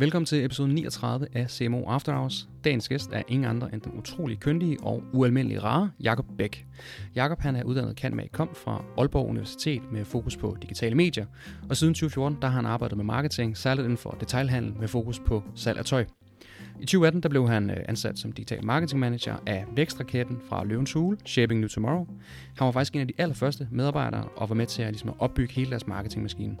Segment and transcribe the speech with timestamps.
[0.00, 2.48] Velkommen til episode 39 af CMO After Hours.
[2.64, 6.66] Dagens gæst er ingen andre end den utrolig kyndige og ualmindelig rare Jakob Bæk.
[7.14, 11.26] Jakob han er uddannet kan kom fra Aalborg Universitet med fokus på digitale medier,
[11.68, 15.18] og siden 2014 der har han arbejdet med marketing, særligt inden for detailhandel med fokus
[15.18, 16.04] på salg af tøj.
[16.80, 20.92] I 2018 der blev han øh, ansat som digital marketing manager af Vækstraketten fra Løvens
[20.92, 22.06] Hule, Shaping New Tomorrow.
[22.56, 25.16] Han var faktisk en af de allerførste medarbejdere og var med til at, ligesom, at
[25.18, 26.56] opbygge hele deres marketingmaskine.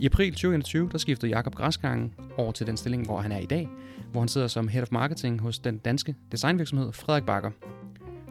[0.00, 3.46] I april 2021 der skiftede Jakob Græsgangen over til den stilling, hvor han er i
[3.46, 3.68] dag,
[4.12, 7.50] hvor han sidder som Head of Marketing hos den danske designvirksomhed Frederik Bakker.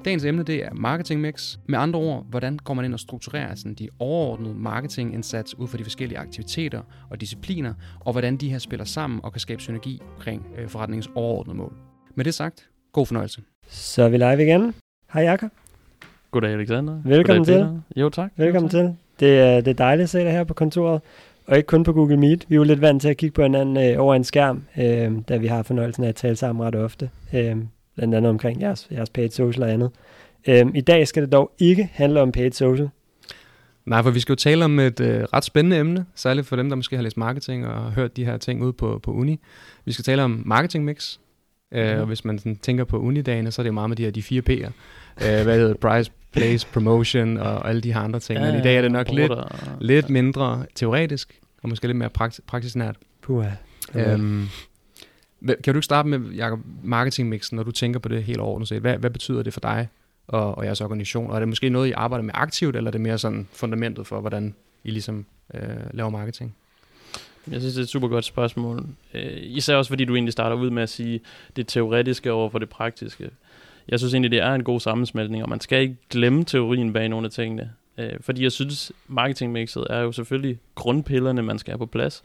[0.06, 1.58] Dagens emne det er marketing mix.
[1.66, 5.78] Med andre ord, hvordan går man ind og strukturerer sådan de overordnede marketingindsats ud for
[5.78, 10.02] de forskellige aktiviteter og discipliner, og hvordan de her spiller sammen og kan skabe synergi
[10.16, 11.74] omkring øh, forretningens overordnede mål.
[12.16, 13.42] Med det sagt, god fornøjelse.
[13.68, 14.74] Så er vi live igen.
[15.14, 15.50] Hej Jakob.
[16.32, 17.02] Goddag Alexander.
[17.06, 18.02] Velkommen Goddag, til.
[18.02, 18.32] Jo tak.
[18.38, 18.86] Velkommen jo, tak.
[18.86, 18.96] til.
[19.20, 21.02] Det er, det er dejligt at se dig her på kontoret.
[21.50, 22.46] Og ikke kun på Google Meet.
[22.50, 25.12] Vi er jo lidt vant til at kigge på hinanden øh, over en skærm, øh,
[25.30, 27.10] da vi har fornøjelsen af at tale sammen ret ofte.
[27.34, 27.56] Øh,
[27.96, 29.92] blandt andet omkring jeres, jeres paid social og andet.
[30.48, 32.90] Øh, I dag skal det dog ikke handle om paid social.
[33.86, 36.70] Nej, for vi skal jo tale om et øh, ret spændende emne, særligt for dem,
[36.70, 39.40] der måske har læst marketing og har hørt de her ting ud på, på uni.
[39.86, 41.18] Vi skal tale om marketing mix,
[41.72, 42.00] øh, Mhm.
[42.00, 44.12] og hvis man sådan, tænker på unidagene, så er det jo meget med de her
[44.12, 44.72] de fire P'er.
[45.28, 45.78] Øh, hvad hedder det?
[45.80, 48.42] Price, place, promotion og alle de her andre ting.
[48.42, 49.78] Men i dag er det nok lidt, Order.
[49.82, 52.96] lidt mindre teoretisk, og måske lidt mere prakt- praksisnært.
[53.22, 53.50] Puha.
[53.96, 54.48] Øhm,
[55.40, 58.68] hvad- kan du ikke starte med, Jacob, marketingmixen, når du tænker på det helt overordnet
[58.68, 58.82] set?
[58.82, 59.88] Hvad, hvad betyder det for dig
[60.28, 61.30] og, og jeres organisation?
[61.30, 64.08] Og er det måske noget, I arbejder med aktivt, eller er det mere sådan fundamentet
[64.08, 65.62] for, hvordan I ligesom øh,
[65.94, 66.56] laver marketing?
[67.52, 68.86] Jeg synes, det er et super godt spørgsmål.
[69.14, 71.20] Øh, især også, fordi du egentlig starter ud med at sige
[71.56, 73.30] det teoretiske over for det praktiske.
[73.90, 77.10] Jeg synes egentlig, det er en god sammensmeltning, og man skal ikke glemme teorien bag
[77.10, 77.72] nogle af tingene.
[77.98, 82.24] Øh, fordi jeg synes, marketingmixet er jo selvfølgelig grundpillerne, man skal have på plads.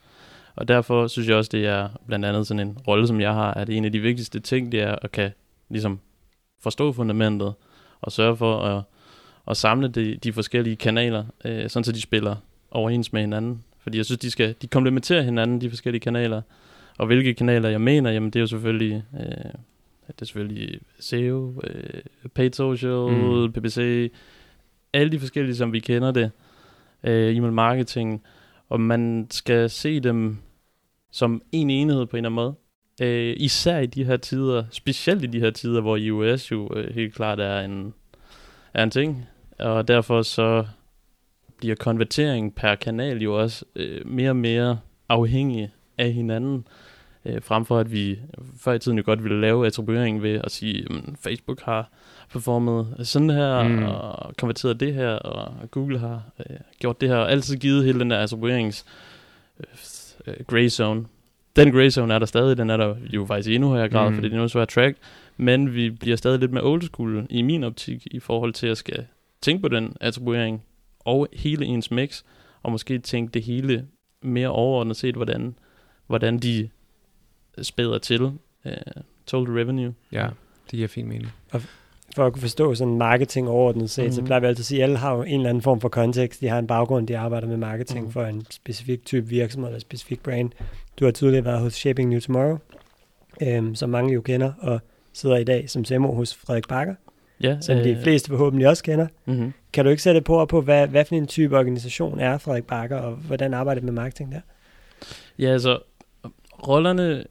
[0.56, 3.54] Og derfor synes jeg også, det er blandt andet sådan en rolle, som jeg har,
[3.54, 5.30] at en af de vigtigste ting, det er at kan
[5.68, 6.00] ligesom
[6.60, 7.54] forstå fundamentet
[8.00, 8.82] og sørge for at,
[9.48, 12.36] at samle de, de forskellige kanaler, øh, sådan så de spiller
[12.70, 13.64] overens med hinanden.
[13.78, 16.42] Fordi jeg synes, de skal de komplementerer hinanden, de forskellige kanaler.
[16.98, 19.50] Og hvilke kanaler jeg mener, jamen det er jo selvfølgelig, øh,
[20.06, 22.00] det er selvfølgelig SEO, øh,
[22.34, 23.52] Paid Social, Mm.
[23.52, 24.10] PPC,
[24.92, 26.30] alle de forskellige, som vi kender det,
[27.04, 28.22] øh, e-mail marketing,
[28.68, 30.38] og man skal se dem
[31.12, 32.54] som en enhed på en eller anden måde.
[33.02, 36.94] Øh, især i de her tider, specielt i de her tider, hvor iOS jo øh,
[36.94, 37.94] helt klart er en,
[38.74, 39.26] er en ting,
[39.58, 40.66] og derfor så
[41.58, 44.78] bliver konvertering per kanal jo også øh, mere og mere
[45.08, 46.66] afhængig af hinanden,
[47.26, 48.18] øh, frem for at vi
[48.60, 51.90] før i tiden jo godt ville lave attribuering ved at sige, at Facebook har
[52.32, 53.82] performet sådan her, Mm.
[53.82, 58.00] og konverteret det her, og Google har øh, gjort det her, og altid givet hele
[58.00, 58.84] den der attribuerings
[60.26, 61.04] øh, gray zone.
[61.56, 64.08] Den gray zone er der stadig, den er der jo faktisk i endnu højere grad,
[64.10, 64.14] mm.
[64.14, 64.96] fordi det er noget svært track,
[65.36, 68.78] men vi bliver stadig lidt mere old school i min optik, i forhold til at
[68.78, 69.06] skal
[69.42, 70.62] tænke på den attribuering,
[71.00, 72.22] og hele ens mix,
[72.62, 73.86] og måske tænke det hele
[74.22, 75.54] mere overordnet set, hvordan,
[76.06, 76.68] hvordan de
[77.62, 78.32] spæder til uh,
[79.26, 79.94] total revenue.
[80.12, 80.26] Ja,
[80.64, 81.32] det giver fin mening.
[82.16, 84.12] For at kunne forstå sådan marketing overordnet set, mm-hmm.
[84.14, 84.26] så Mhm.
[84.26, 86.40] plejer vi altid at sige, at alle har jo en eller anden form for kontekst.
[86.40, 88.06] De har en baggrund, de arbejder med marketing Mhm.
[88.08, 88.12] mm.
[88.12, 90.50] for en specifik type virksomhed eller specifik brand.
[91.00, 92.58] Du har tidligere været hos Shaping New Tomorrow,
[93.42, 94.80] øhm, som mange jo kender, og
[95.12, 96.94] sidder i dag som CMO hos Frederik Bakker,
[97.40, 99.06] Ja, som de fleste forhåbentlig også kender.
[99.26, 99.52] Mm-hmm.
[99.72, 102.96] Kan du ikke sætte på på, hvad, hvad for en type organisation er Frederik Bakker,
[102.96, 104.40] og hvordan arbejder det med marketing der?
[105.38, 105.78] Ja, altså,
[106.68, 107.24] rollerne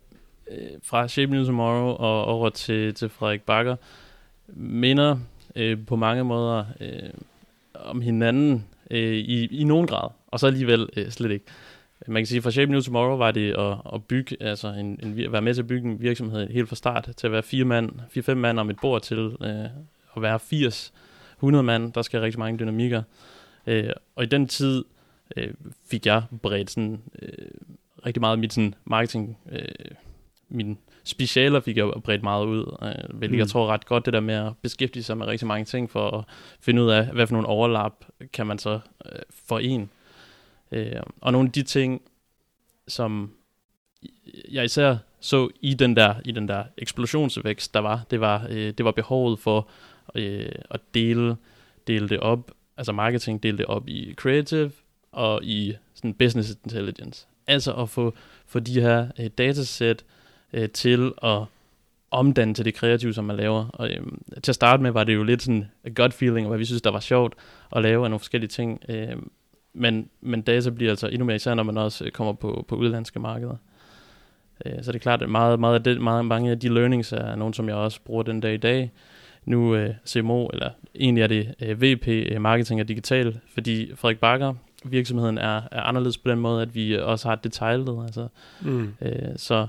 [0.51, 3.75] øh, fra Shape New Tomorrow og over til, til Frederik Bakker
[4.47, 5.17] minder
[5.55, 7.09] øh, på mange måder øh,
[7.73, 11.45] om hinanden øh, i, i nogen grad, og så alligevel øh, slet ikke.
[12.07, 14.99] Man kan sige, at fra Shape New Tomorrow var det at, at bygge, altså en,
[15.03, 17.65] en, være med til at bygge en virksomhed helt fra start, til at være fire
[17.65, 19.65] mand, fire-fem mand om et bord til øh,
[20.15, 20.93] at være 80,
[21.37, 23.03] 100 mand, der skal rigtig mange dynamikker.
[23.67, 24.83] Øh, og i den tid
[25.37, 25.53] øh,
[25.89, 27.47] fik jeg bredt sådan, øh,
[28.05, 29.95] rigtig meget af mit sådan, marketing, øh,
[30.53, 33.39] mine specialer fik jeg bredt meget ud, øh, hvilket Mm.
[33.39, 36.11] jeg tror ret godt, det der med at beskæftige sig med rigtig mange ting, for
[36.11, 36.23] at
[36.59, 39.87] finde ud af, hvad for nogle overlap kan man så øh, forene.
[40.71, 42.01] Øh, og nogle af de ting,
[42.87, 43.31] som
[44.51, 48.73] jeg især så i den der, i den der eksplosionsvækst, der var, det var, øh,
[48.77, 49.69] det var behovet for
[50.15, 51.35] øh, at dele,
[51.87, 54.71] dele det op, altså marketing dele det op i creative
[55.11, 57.27] og i sådan business intelligence.
[57.47, 58.13] Altså at få,
[58.45, 60.22] få de her øh, datasæt øh,
[60.73, 61.39] til at
[62.11, 63.65] omdanne til det kreative, som man laver.
[63.73, 64.01] Og, øh,
[64.43, 66.81] til at starte med var det jo lidt sådan et gut feeling, hvad vi synes,
[66.81, 67.33] der var sjovt
[67.75, 68.81] at lave af nogle forskellige ting.
[68.89, 69.15] Øh,
[69.73, 72.75] men, men data bliver altså endnu mere især, når man også øh, kommer på, på
[72.75, 73.55] udlandske markeder.
[74.65, 77.11] Øh, så det er klart, at meget, meget, af det, meget, mange af de learnings
[77.11, 78.91] er nogle, som jeg også bruger den dag i dag.
[79.45, 84.19] Nu øh, CMO, eller egentlig er det øh, VP øh, Marketing og Digital, fordi Frederik
[84.19, 84.53] Bakker,
[84.85, 88.03] virksomheden er, er anderledes på den måde, at vi også har et detaljled.
[88.05, 88.27] Altså,
[88.61, 88.93] Mm.
[89.01, 89.67] øh, så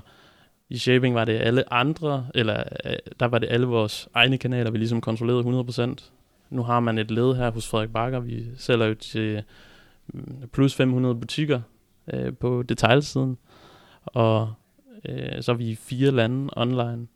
[0.69, 4.71] i Shaping var det alle andre, eller øh, der var det alle vores egne kanaler,
[4.71, 6.09] vi ligesom kontrollerede 100%.
[6.49, 8.19] Nu har man et led her hos Frederik Bakker.
[8.19, 9.43] Vi sælger jo til
[10.07, 11.61] mm, plus 500 butikker
[12.13, 13.37] øh, på detailsiden.
[14.05, 14.53] Og
[15.09, 17.07] øh, så er vi i fire lande online.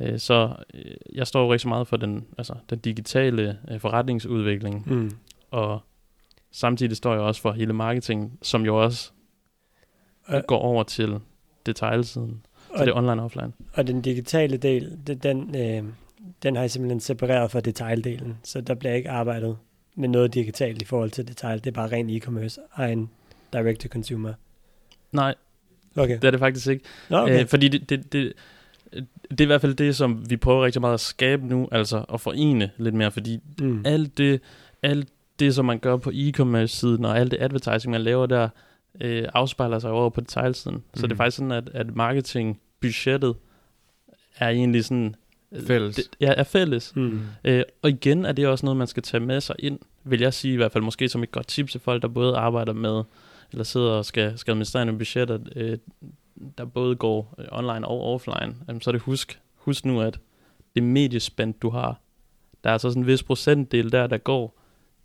[0.00, 4.92] Øh, så øh, jeg står jo rigtig meget for den, altså, den digitale øh, forretningsudvikling.
[4.92, 5.10] Mm.
[5.50, 5.80] Og
[6.52, 9.10] samtidig står jeg også for hele marketing, som jo også
[10.24, 11.18] Og- går over til
[11.66, 12.45] detailsiden.
[12.76, 13.52] Så det er online og offline.
[13.74, 15.82] Og den digitale del, det, den, øh,
[16.42, 19.56] den har jeg simpelthen separeret fra detaildelen, så der bliver ikke arbejdet
[19.96, 21.58] med noget digitalt i forhold til detail.
[21.58, 23.10] Det er bare ren e-commerce, egen
[23.52, 24.32] direct-to-consumer.
[25.12, 25.34] Nej,
[25.98, 26.14] Okay.
[26.14, 26.84] det er det faktisk ikke.
[27.10, 27.40] Nå, Okay.
[27.40, 28.32] Øh, fordi det, det, det,
[29.30, 32.04] det er i hvert fald det, som vi prøver rigtig meget at skabe nu, altså
[32.14, 33.82] at forene lidt mere, fordi mm.
[33.84, 34.40] alt det,
[34.82, 35.08] alt
[35.40, 38.48] det, som man gør på e-commerce-siden, og alt det advertising, man laver der,
[39.00, 40.76] øh, afspejler sig over på detailsiden.
[40.76, 40.82] Mm.
[40.94, 41.16] Så det er Mhm.
[41.18, 41.96] faktisk sådan, at, at
[42.82, 43.36] marketingbudgettet
[44.36, 45.14] er egentlig sådan...
[45.52, 45.96] øh, Fælles.
[45.96, 46.96] Det, ja, er fælles.
[46.96, 47.20] Mm.
[47.44, 50.34] Øh, og igen er det også noget, man skal tage med sig ind, vil jeg
[50.34, 53.02] sige i hvert fald måske som et godt tip til folk, der både arbejder med,
[53.52, 55.78] eller sidder og skal, skal administrere nogle budgetter, øh,
[56.58, 58.54] der både går øh, online og offline.
[58.68, 60.18] Jamen, så er det husk, husk nu, at
[60.74, 62.00] det mediespænd, du har,
[62.64, 64.58] der er altså sådan en vis procentdel der, der går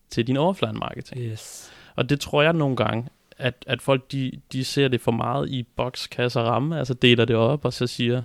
[0.09, 1.21] til din offline marketing.
[1.21, 1.71] Yes.
[1.95, 3.09] Og det tror jeg nogle gange,
[3.41, 6.93] at, at folk de, de ser det for meget i boks, kasse og ramme, altså
[6.93, 8.23] deler det op, og så siger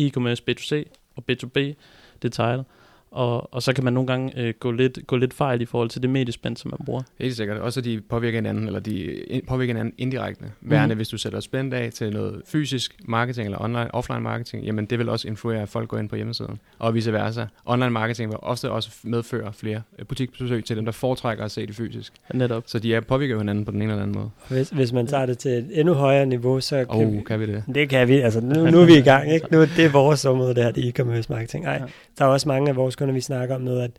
[0.00, 0.84] e-commerce B2C
[1.16, 1.74] og B2B
[2.22, 2.64] detail.
[3.10, 5.88] Og, og så kan man nogle gange øh, gå, lidt, gå lidt fejl i forhold
[5.90, 7.02] til det mediespænd, som man bruger.
[7.20, 7.58] Helt sikkert.
[7.58, 10.44] Også at de påvirker hinanden, eller de påvirker hinanden indirekte.
[10.60, 10.98] Værende, Mhm.
[10.98, 14.98] hvis du sætter spændt af til noget fysisk marketing eller online, offline marketing, jamen det
[14.98, 16.58] vil også influere, at folk går ind på hjemmesiden.
[16.78, 17.44] Og vice versa.
[17.66, 21.66] Online marketing vil ofte også medføre flere øh, butikbesøg til dem, der foretrækker at se
[21.66, 22.12] det fysisk.
[22.34, 22.62] Netop.
[22.66, 24.30] Så de er påvirker hinanden på den ene eller anden måde.
[24.48, 27.24] Hvis, hvis man tager det til et endnu højere niveau, så kan Åh, vi, oh,
[27.24, 27.64] kan vi det?
[27.74, 28.20] Det kan vi.
[28.20, 29.32] Altså, nu, nu er vi i gang.
[29.32, 29.46] Ikke?
[29.50, 31.64] Nu, det er vores område, det her, det er e-commerce marketing.
[31.66, 31.84] Ej, Ja.
[32.18, 33.90] der er også mange af vores kunder, vi snakker om med, at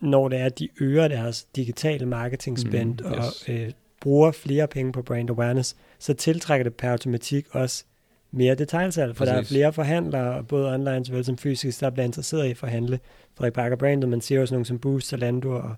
[0.00, 3.42] når det er, at de øger deres digitale marketing spend Mm, yes.
[3.46, 3.70] og øh,
[4.00, 7.84] bruger flere penge på brand awareness, så tiltrækker det per automatik også
[8.30, 9.32] mere detailsalg, for Præcis.
[9.32, 13.00] der er flere forhandlere, både online såvel som fysisk, der bliver interesseret i at forhandle.
[13.36, 15.74] Frederik Bakker Brandet, man ser også nogen som Boost, Zalando og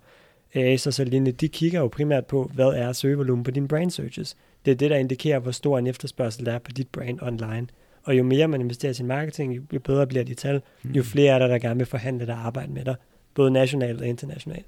[0.55, 3.91] Acer og så lignende, de kigger jo primært på, hvad er søgevolumen på dine brand
[3.91, 4.37] searches.
[4.65, 7.67] Det er det, der indikerer, hvor stor en efterspørgsel der er på dit brand online.
[8.05, 10.91] Og jo mere man investerer i sin marketing, jo- jo bedre bliver de tal, Mm.
[10.91, 12.95] jo flere er der, der gerne vil forhandle der arbejde med dig,
[13.35, 14.67] både nationalt og internationalt.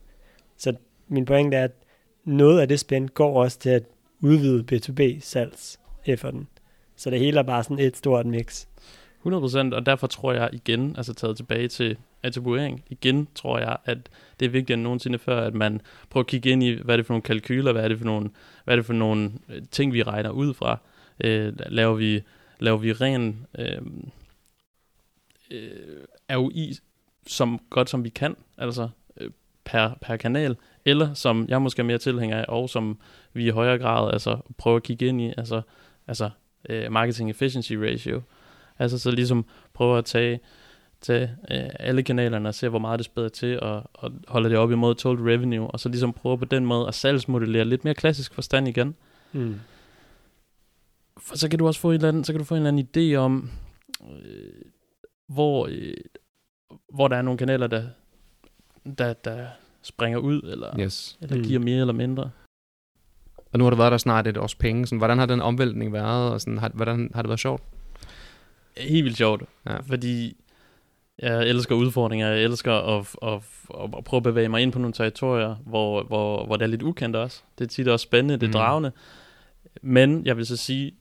[0.56, 0.74] Så
[1.08, 1.72] min pointe er, at
[2.24, 3.82] noget af det spænd går også til at
[4.20, 6.48] udvide B2B-salgs efforten.
[6.96, 8.66] Så det hele er bare sådan et stort mix.
[9.24, 13.98] 100%, og derfor tror jeg igen, altså taget tilbage til attribuering, igen tror jeg, at
[14.40, 15.80] det er vigtigere end nogensinde før, at man
[16.10, 18.04] prøver at kigge ind i, hvad er det for nogle kalkyler, hvad er det for
[18.04, 18.30] nogle,
[18.64, 20.78] hvad er det for nogle øh, ting, vi regner ud fra.
[21.24, 22.22] Øh, laver vi
[22.62, 23.82] laver vi ren øh,
[25.50, 26.74] øh, ROI
[27.26, 29.30] som godt som vi kan, altså øh,
[29.64, 32.98] per, per kanal, eller som jeg måske er mere tilhænger af, og som
[33.32, 35.62] vi i højere grad altså, prøver at kigge ind i, altså,
[36.06, 36.30] altså
[36.68, 38.22] øh, marketing efficiency ratio.
[38.78, 40.40] Altså så ligesom prøve at tage,
[41.00, 44.58] tage øh, alle kanalerne og se, hvor meget det spæder til, og, og holde det
[44.58, 47.94] op imod total revenue, og så ligesom prøve på den måde at salgsmodellere lidt mere
[47.94, 48.94] klassisk forstand igen.
[49.32, 49.60] Mm.
[51.18, 52.82] For så kan du også få en eller anden, så kan du få en eller
[52.94, 53.50] anden idé om,
[54.24, 54.62] øh,
[55.28, 55.94] hvor, øh,
[56.94, 57.84] hvor der er nogle kanaler, der,
[58.98, 59.46] der, der
[59.82, 61.18] springer ud, eller, Yes.
[61.20, 61.42] eller Mm.
[61.42, 62.30] giver mere eller mindre.
[63.52, 64.86] Og nu har det været der snart et års penge.
[64.86, 67.62] Sådan, hvordan har den omvæltning været, og sådan, har, hvordan har det været sjovt?
[68.76, 69.76] Helt vildt sjovt, Ja.
[69.80, 70.36] fordi
[71.18, 73.32] jeg elsker udfordringer, jeg elsker at, at,
[73.82, 76.68] at, at prøve at bevæge mig ind på nogle territorier, hvor, hvor, hvor det er
[76.68, 77.42] lidt ukendt også.
[77.58, 78.52] Det er tit også spændende, det er Mm.
[78.52, 78.92] dragende.
[79.82, 80.92] Men jeg vil så sige,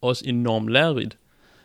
[0.00, 1.18] også enormt lærerigt.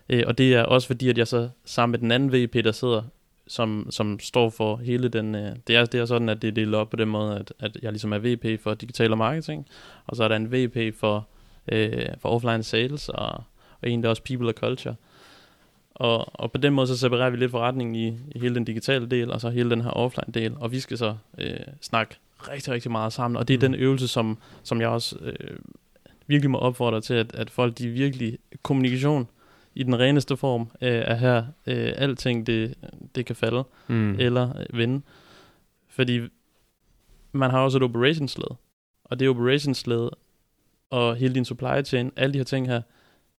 [0.10, 2.72] Øh, og det er også fordi, at jeg så sammen med den anden VP, der
[2.72, 3.02] sidder,
[3.48, 5.36] som, som står for hele den...
[5.36, 7.54] Øh, det, er, det er sådan, at det er delt op på den måde, at,
[7.60, 9.68] at jeg ligesom er VP for digital og marketing,
[10.06, 11.28] og så er der en VP for,
[11.72, 13.30] øh, for offline sales, og,
[13.82, 14.96] og en, der er også people og culture.
[15.96, 19.08] Og, og på den måde så separerer vi lidt forretningen i, i hele den digitale
[19.08, 22.16] del, og så hele den her offline del, og vi skal så øh, snakke
[22.50, 23.74] rigtig, rigtig meget sammen, og det er Mm.
[23.74, 25.58] den øvelse, som, som jeg også øh,
[26.28, 29.28] virkelig må opfordre til, at, at folk de virkelig kommunikation
[29.76, 31.46] i den reneste form øh, er her.
[31.68, 32.74] Øh, alting det,
[33.16, 34.16] det kan falde Mm.
[34.20, 35.02] eller øh, vinde.
[35.90, 36.22] Fordi
[37.32, 38.48] man har også et operationsled,
[39.04, 40.10] og det operationsled
[40.90, 42.82] og hele din supply chain, alle de her ting her,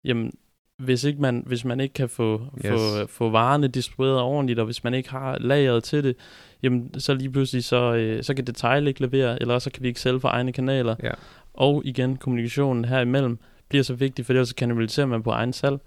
[0.04, 0.32] jamen,
[0.76, 2.66] hvis, ikke man, hvis man ikke kan få, Yes.
[2.68, 6.16] få, få varerne distribueret ordentligt, og hvis man ikke har lageret til det,
[6.62, 9.88] jamen, så lige pludselig, så, øh, så kan detail ikke levere, eller så kan vi
[9.88, 10.96] ikke sælge for egne kanaler.
[11.02, 11.10] Ja.
[11.54, 15.52] Og igen, kommunikationen her imellem bliver så vigtig, for ellers så kanaliserer man på egen
[15.52, 15.80] salg.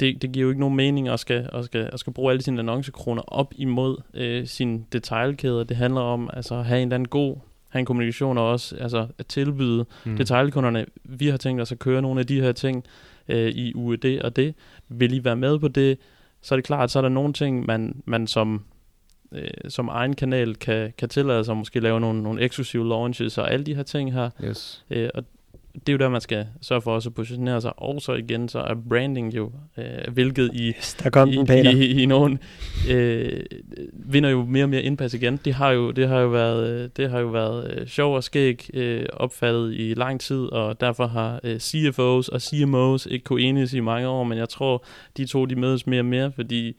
[0.00, 2.42] Det, det giver jo ikke nogen mening at skal, at skal, at skal bruge alle
[2.42, 5.64] sine annoncekroner op imod øh, sine detailkæder.
[5.64, 7.36] Det handler om altså, at have en eller anden god
[7.70, 10.16] have en kommunikation og også altså, at tilbyde Mm.
[10.16, 12.84] detailkunderne, vi har tænkt os at køre nogle af de her ting
[13.28, 14.54] øh, i uge det og det.
[14.88, 15.98] Vil I være med på det?
[16.42, 18.64] Så er det klart, så er der nogle ting, man, man som,
[19.32, 23.52] øh, som egen kanal kan, kan tillade sig, måske lave nogle, nogle eksklusive launches og
[23.52, 24.30] alle de her ting her.
[24.44, 24.84] Yes.
[24.90, 25.24] Øh, og
[25.74, 27.72] det er jo der, man skal sørge for også at positionere sig.
[27.76, 31.70] Og så igen, så er branding jo, øh, hvilket i, Yes, der kom i, Peter.
[31.70, 32.38] i, i nogen
[32.90, 33.42] øh,
[33.92, 35.36] vinder jo mere og mere indpas igen.
[35.44, 38.24] Det har jo det har jo været øh, det har jo været øh, sjov og
[38.24, 43.40] skæg øh, opfattet i lang tid, og derfor har øh, CFOs og CMOs ikke kunne
[43.42, 44.84] enes i mange år, men jeg tror
[45.16, 46.76] de to de mødes mere og mere, fordi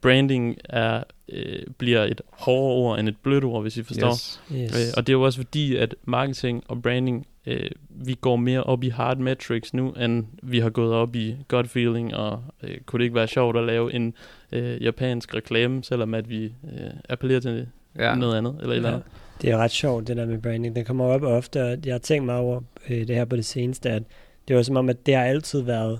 [0.00, 4.08] branding er øh, bliver et hårdere ord end et blødt ord, hvis I forstår.
[4.10, 4.42] Yes.
[4.52, 4.72] Yes.
[4.72, 8.62] Øh, og det er jo også fordi, at marketing og branding, øh, vi går mere
[8.62, 12.78] op i hard metrics nu, end vi har gået op i gut feeling, og øh,
[12.86, 14.14] kunne det ikke være sjovt at lave en
[14.52, 17.66] øh, japansk reklame, selvom at vi øh, appellerer til
[17.98, 18.08] Ja.
[18.08, 18.14] ja.
[18.14, 18.94] noget andet, eller et eller Ja.
[18.94, 19.08] andet.
[19.42, 20.76] Det er ret sjovt, det der med branding.
[20.76, 23.44] Det kommer op ofte, og jeg har tænkt mig over øh, det her på det
[23.44, 24.02] seneste, at
[24.48, 25.98] det var som om, at det har altid været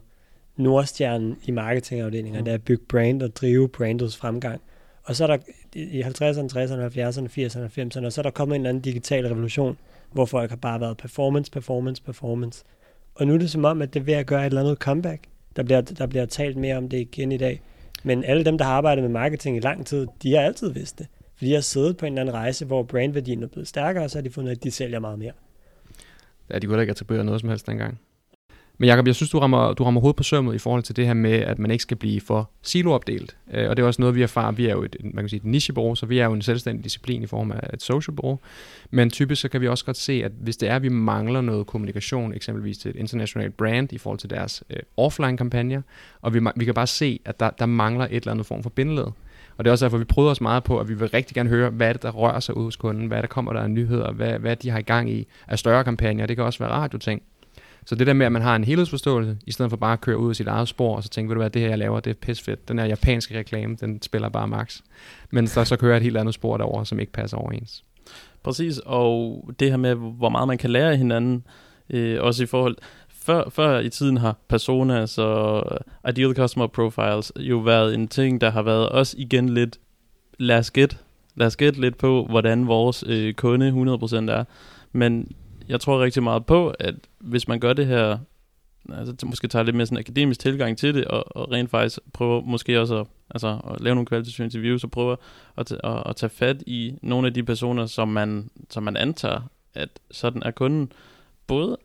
[0.56, 2.44] nordstjernen i marketingafdelingen, Mm.
[2.44, 4.60] det er at bygge brand og drive brandets fremgang.
[5.04, 5.38] Og så er der
[5.74, 8.82] i 50'erne, 60'erne, 70'erne, 80'erne og 90'erne, og så er der kommet en eller anden
[8.82, 9.78] digital revolution,
[10.12, 12.64] hvor folk har bare været performance, performance, performance.
[13.14, 14.78] Og nu er det som om, at det er ved at gøre et eller andet
[14.78, 15.20] comeback.
[15.56, 17.62] Der bliver, der bliver talt mere om det igen i dag.
[18.02, 20.98] Men alle dem, der har arbejdet med marketing i lang tid, de har altid vidst
[20.98, 21.06] det.
[21.36, 24.10] For de har siddet på en eller anden rejse, hvor brandværdien er blevet stærkere, og
[24.10, 25.32] så har de fundet, at de sælger meget mere.
[26.50, 28.00] Ja, de kunne da ikke attribuere noget som helst dengang.
[28.78, 31.06] Men Jacob, jeg synes, du rammer, du rammer hovedet på sømmet i forhold til det
[31.06, 33.36] her med, at man ikke skal blive for siloopdelt.
[33.54, 34.52] Øh, og det er også noget, vi erfarer.
[34.52, 36.84] Vi er jo et, man kan sige, et nichebureau, så vi er jo en selvstændig
[36.84, 38.38] disciplin i form af et social bureau.
[38.90, 41.40] Men typisk så kan vi også godt se, at hvis det er, at vi mangler
[41.40, 45.82] noget kommunikation, eksempelvis til et internationalt brand i forhold til deres øh, offline-kampagner,
[46.22, 48.70] og vi, vi kan bare se, at der, der mangler et eller andet form for
[48.70, 49.06] bindeled.
[49.56, 51.50] Og det er også derfor, vi prøver os meget på, at vi vil rigtig gerne
[51.50, 53.70] høre, hvad er det, der rører sig ud hos kunden, hvad der kommer der af
[53.70, 56.26] nyheder, hvad, hvad de har i gang i af større kampagner.
[56.26, 57.22] Det kan også være radioting.
[57.86, 60.18] Så det der med, at man har en helhedsforståelse, i stedet for bare at køre
[60.18, 62.00] ud af sit eget spor, og så tænke, ved du hvad, det her jeg laver,
[62.00, 62.68] det er pisfedt.
[62.68, 64.80] Den her japanske reklame, den spiller bare max.
[65.30, 67.84] Men så, så kører et helt andet spor derover, som ikke passer overens.
[68.42, 71.44] Præcis, og det her med, hvor meget man kan lære af hinanden,
[71.90, 72.76] øh, også i forhold...
[73.08, 75.78] Før, før i tiden har personas og
[76.08, 79.78] ideal customer profiles jo været en ting, der har været også igen lidt,
[80.38, 80.96] lad os gætte,
[81.34, 84.44] lad os gætte lidt på, hvordan vores øh, kunde 100% er.
[84.92, 85.32] Men
[85.68, 88.18] jeg tror rigtig meget på, at hvis man gør det her,
[88.92, 92.40] altså måske tager lidt mere sådan akademisk tilgang til det, og, og rent faktisk prøver
[92.40, 95.16] måske også at, altså, at lave nogle kvalitative interviews, og prøver
[95.56, 99.40] at, at, at tage fat i nogle af de personer, som man, som man antager,
[99.74, 100.92] at sådan er kunden,
[101.46, 101.76] både,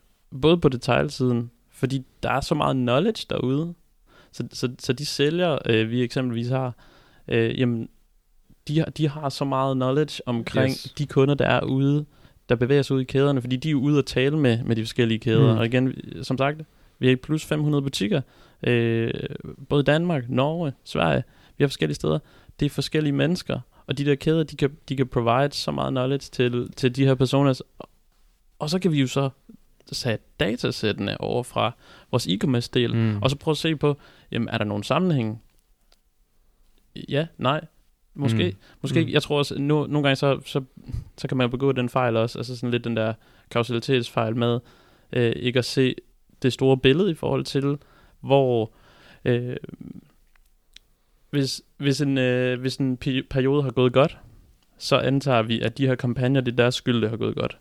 [0.41, 3.73] både på detailsiden, fordi der er så meget knowledge derude,
[4.31, 6.73] så, så, så de sælger, øh, vi eksempelvis har,
[7.27, 7.89] øh, jamen,
[8.67, 10.93] de, har- de har så meget knowledge omkring yes.
[10.97, 12.05] de kunder, der er ude,
[12.51, 14.75] der bevæger sig ud i kæderne, fordi de er jo ude at tale med, med
[14.75, 15.53] de forskellige kæder.
[15.53, 15.59] Mm.
[15.59, 15.93] Og igen,
[16.23, 16.61] som sagt,
[16.99, 18.21] vi har plus 500 butikker,
[18.63, 19.13] øh,
[19.69, 21.23] både Danmark, Norge, Sverige,
[21.57, 22.19] vi har forskellige steder.
[22.59, 25.91] Det er forskellige mennesker, og de der kæder, de kan, de kan provide så meget
[25.91, 27.61] knowledge til, til de her personer.
[28.59, 29.29] Og så kan vi jo så
[29.91, 31.71] sætte datasættene over fra
[32.11, 33.21] vores e-commerce del, Mm.
[33.21, 33.97] og så prøve at se på,
[34.31, 35.41] jamen, er der nogen sammenhæng?
[37.09, 37.65] Ja, nej.
[38.13, 38.49] Måske.
[38.49, 38.57] Mm.
[38.81, 39.09] Måske Mm.
[39.09, 40.63] Jeg tror også, no, nogle gange så, så,
[41.17, 43.13] så kan man begå den fejl også, altså sådan lidt den der
[43.51, 44.59] kausalitetsfejl med
[45.13, 45.95] øh, ikke at se
[46.41, 47.77] det store billede i forhold til,
[48.19, 48.71] hvor
[49.25, 49.55] øh,
[51.29, 54.17] hvis, hvis, en, øh, hvis en pe- periode har gået godt,
[54.77, 57.57] så antager vi, at de her kampagner, det er deres skyld, det har gået godt.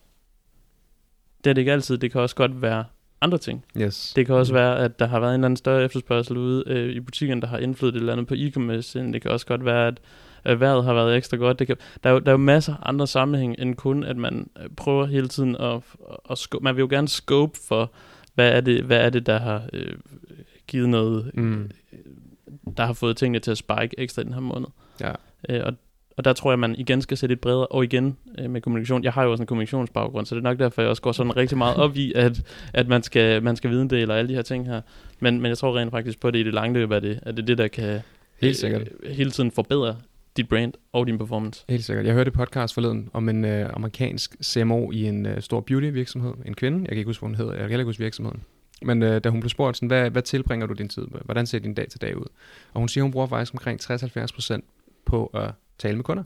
[1.44, 1.98] Det er det ikke altid.
[1.98, 2.84] Det kan også godt være
[3.20, 3.64] andre ting.
[3.76, 4.12] Yes.
[4.16, 6.90] Det kan også være, at der har været en eller anden større efterspørgsel ude øh,
[6.90, 8.98] i butikken, der har indflydet et eller andet på e-commerce.
[8.98, 10.00] Det kan også godt være, at
[10.46, 11.58] øh, vejret har været ekstra godt.
[11.58, 14.16] Det kan, der, er jo, der er jo masser af andre sammenhæng, end kun, at
[14.16, 15.80] man øh, prøver hele tiden at...
[16.30, 17.92] at sco- man vil jo gerne scope for,
[18.34, 19.94] hvad er det, hvad er det der har øh,
[20.66, 21.30] givet noget...
[21.34, 21.70] Mm.
[22.76, 24.68] Der har fået tingene til at spike ekstra den her måned.
[25.00, 25.12] Ja.
[25.48, 25.72] Øh, og,
[26.16, 29.04] og der tror jeg, man igen skal sætte lidt bredere, og igen øh, med kommunikation.
[29.04, 31.36] Jeg har jo også en kommunikationsbaggrund, så det er nok derfor, jeg også går sådan
[31.36, 32.42] rigtig meget op i, at,
[32.74, 34.80] at man skal, man skal vide det, og alle de her ting her.
[35.20, 37.20] Men, men jeg tror rent faktisk på, at det i det lange løb er det,
[37.22, 38.00] at det er det, der kan
[38.40, 38.88] Helt sikkert.
[39.02, 39.96] øh, hele tiden forbedre
[40.36, 41.64] dit brand og din performance.
[41.68, 42.06] Helt sikkert.
[42.06, 45.86] Jeg hørte et podcast forleden om en øh, amerikansk CMO i en øh, stor beauty
[45.92, 46.32] virksomhed.
[46.46, 46.78] En kvinde.
[46.78, 47.52] Jeg kan ikke huske, hvad hun hedder.
[47.52, 48.42] Jeg kan heller ikke huske virksomheden.
[48.82, 51.20] Men øh, da hun blev spurgt, sådan, hvad, hvad tilbringer du din tid med?
[51.24, 52.26] Hvordan ser din dag til dag ud?
[52.72, 54.60] Og hun siger, hun bruger faktisk omkring 60-70%
[55.04, 56.22] på at tale med kunder.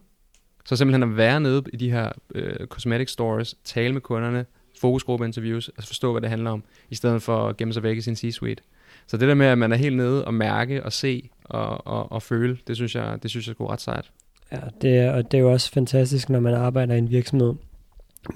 [0.64, 4.44] Så simpelthen at være nede i de her øh, cosmetic stores, tale med kunderne,
[4.80, 7.96] fokusgruppe interviews, altså forstå, hvad det handler om, i stedet for at gemme sig væk
[7.96, 8.62] i sin C-suite.
[9.06, 12.12] Så det der med, at man er helt nede og mærke og se og, og,
[12.12, 14.10] og føle, det synes jeg, det synes jeg er ret sejt.
[14.52, 17.54] Ja, det er, og det er jo også fantastisk, når man arbejder i en virksomhed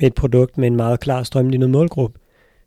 [0.00, 2.18] med et produkt med en meget klar strømlignet målgruppe.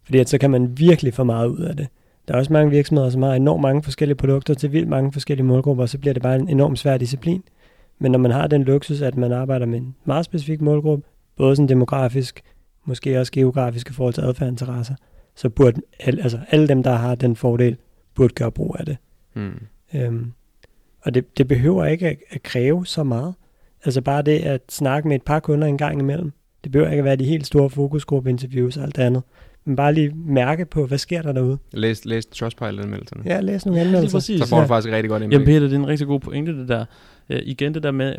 [0.03, 1.87] Fordi at så kan man virkelig få meget ud af det.
[2.27, 5.45] Der er også mange virksomheder, som har enormt mange forskellige produkter til vildt mange forskellige
[5.45, 7.43] målgrupper, og så bliver det bare en enormt svær disciplin.
[8.01, 11.05] Men når man har den luksus, at man arbejder med en meget specifik målgruppe,
[11.37, 12.41] både sådan demografisk,
[12.85, 14.95] måske også geografisk i forhold til adfærdinteresser,
[15.35, 17.75] så burde alle, altså alle dem, der har den fordel,
[18.15, 18.97] burde gøre brug af det.
[19.33, 19.59] Hmm.
[19.95, 20.31] Øhm,
[21.01, 23.33] og det, det behøver ikke at, at kræve så meget.
[23.85, 26.31] Altså bare det at snakke med et par kunder en gang imellem.
[26.63, 29.23] Det behøver ikke at være de helt store fokusgruppe-interviews og alt det andet.
[29.65, 31.57] Men bare lige mærke på, hvad sker der derude.
[31.73, 33.23] Læs, læs Trustpilot-anmeldelserne.
[33.25, 34.17] Ja, læs nogle Ja, anmeldelser.
[34.17, 34.39] præcis.
[34.41, 34.67] Så får du Ja.
[34.67, 35.53] faktisk rigtig godt Jamen indblik.
[35.55, 36.85] Peter, det er en rigtig god pointe, det der.
[37.31, 38.15] Øh, igen det der med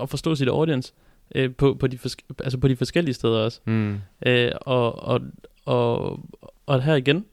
[0.00, 0.92] at forstå sit audience
[1.34, 1.98] øh, på, på, de
[2.44, 3.60] altså på de forskellige steder også.
[3.64, 4.00] Mm.
[4.26, 5.20] Øh, og, og,
[5.64, 6.20] og,
[6.66, 7.24] og her igen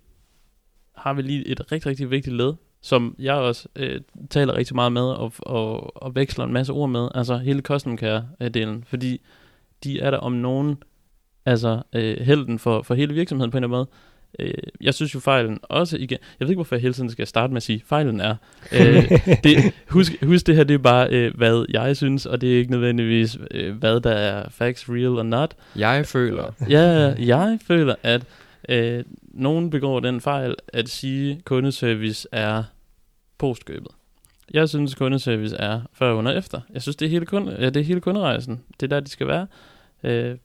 [0.95, 4.91] har vi lige et rigtig, rigtig vigtigt led, som jeg også øh, taler rigtig meget
[4.91, 9.21] med og, og, og veksler en masse ord med, altså hele custom care-delen, fordi
[9.83, 10.83] de er der om nogen,
[11.45, 13.89] altså øh, helden for, for hele virksomheden på en eller anden måde.
[14.39, 17.27] Øh, jeg synes jo fejlen også igen, jeg ved ikke hvorfor jeg hele tiden skal
[17.27, 18.35] starte med at sige, fejlen er,
[18.71, 19.11] øh,
[19.43, 22.57] det, husk, husk det her, det er bare øh, hvad jeg synes, og det er
[22.57, 25.55] ikke nødvendigvis øh, hvad der er facts, real or not.
[25.75, 28.21] Jeg føler, Ja, jeg føler, at
[28.69, 32.63] øh, nogen begår den fejl at sige, at kundeservice er
[33.37, 33.91] postkøbet.
[34.53, 36.61] Jeg synes, kundeservice er før, under efter.
[36.73, 38.61] Jeg synes, det er hele, kunde, ja, det er hele kunderejsen.
[38.79, 39.47] Det er der, de skal være.
[40.03, 40.37] Øh,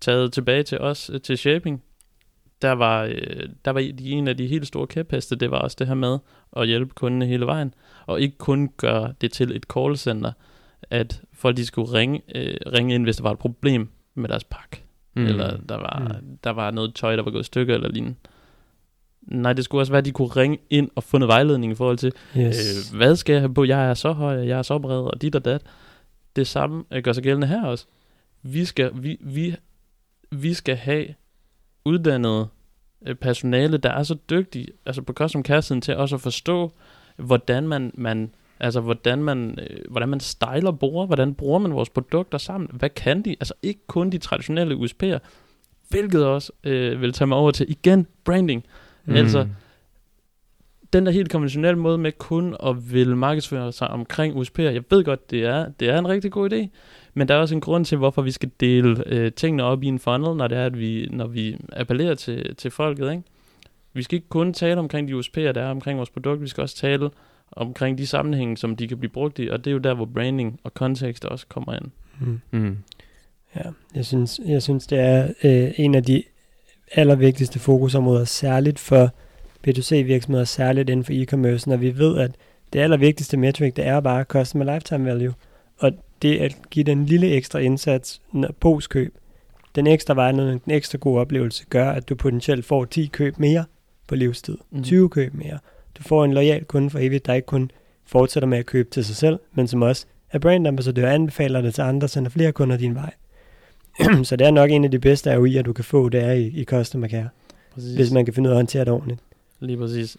[0.00, 1.82] taget tilbage til os, øh, til shaping.
[2.64, 5.86] Der var, øh, der var en af de helt store kæpheste, det var også det
[5.86, 6.18] her med
[6.56, 7.74] at hjælpe kundene hele vejen.
[8.06, 10.32] Og ikke kun gøre det til et callcenter,
[10.90, 14.44] at folk de skulle ringe, øh, ringe ind, hvis der var et problem med deres
[14.44, 14.84] pakke
[15.14, 15.26] mm.
[15.26, 16.38] eller der var, mm.
[16.44, 18.16] der var noget tøj, der var gået i stykker eller lignende.
[19.22, 21.74] Nej, det skulle også være, at de kunne ringe ind og få noget vejledning i
[21.74, 22.90] forhold til, Yes.
[22.92, 23.64] øh, hvad skal jeg have på?
[23.64, 25.62] Jeg er så høj, jeg er så bred, og dit og dat.
[26.36, 27.86] Det samme øh, gør sig gældende her også.
[28.42, 29.56] Vi skal, vi, vi,
[30.30, 31.06] vi skal have
[31.84, 32.48] uddannet
[33.06, 36.72] øh, personale, der er så dygtige, altså på custom care siden til også at forstå,
[37.16, 41.90] hvordan man, man altså hvordan man, øh, hvordan man styler bruger, hvordan bruger man vores
[41.90, 45.18] produkter sammen, hvad kan de, altså ikke kun de traditionelle USP'er,
[45.88, 48.64] hvilket også øh, vil tage mig over til igen branding.
[49.04, 49.14] Mm.
[49.14, 49.48] Altså,
[50.92, 55.04] den der helt konventionelle måde med kun at ville markedsføre sig omkring USP'er, jeg ved
[55.04, 56.68] godt, det er, det er en rigtig god idé,
[57.14, 59.86] men der er også en grund til, hvorfor vi skal dele øh, tingene op i
[59.86, 63.22] en funnel, når det er, at vi, når vi appellerer til, til folket, ikke?
[63.92, 66.62] Vi skal ikke kun tale omkring de USP'er, der er omkring vores produkt, vi skal
[66.62, 67.10] også tale
[67.52, 70.04] omkring de sammenhænge, som de kan blive brugt i, og det er jo der, hvor
[70.04, 71.90] branding og kontekst også kommer ind.
[72.20, 72.40] Mm.
[72.50, 72.78] Mm.
[73.56, 76.22] Ja, jeg synes, jeg synes det er øh, en af de
[76.92, 79.10] allervigtigste fokusområder, særligt for
[79.68, 82.30] B2C-virksomheder, særligt inden for e-commerce, når vi ved, at
[82.72, 85.34] det allervigtigste metric, det er bare customer lifetime value.
[85.78, 89.14] Og det at give den lille ekstra indsats når- postkøb,
[89.74, 93.64] den ekstra vejledning, den ekstra gode oplevelse, gør, at du potentielt får 10 køb mere
[94.06, 94.58] på livstid.
[94.70, 94.82] Mhm.
[94.82, 95.58] 20 køb mere.
[95.98, 97.70] Du får en lojal kunde for evigt, der ikke kun
[98.06, 101.82] fortsætter med at købe til sig selv, men som også er brandambassadør, anbefaler det til
[101.82, 103.12] andre, sender flere kunder din vej.
[104.24, 106.46] så det er nok en af de bedste ROI'er, du kan få, det er i,
[106.46, 107.28] i customer care,
[107.74, 107.94] Præcis.
[107.94, 109.20] hvis man kan finde ud af at håndtere det ordentligt.
[109.60, 110.16] Lige præcis.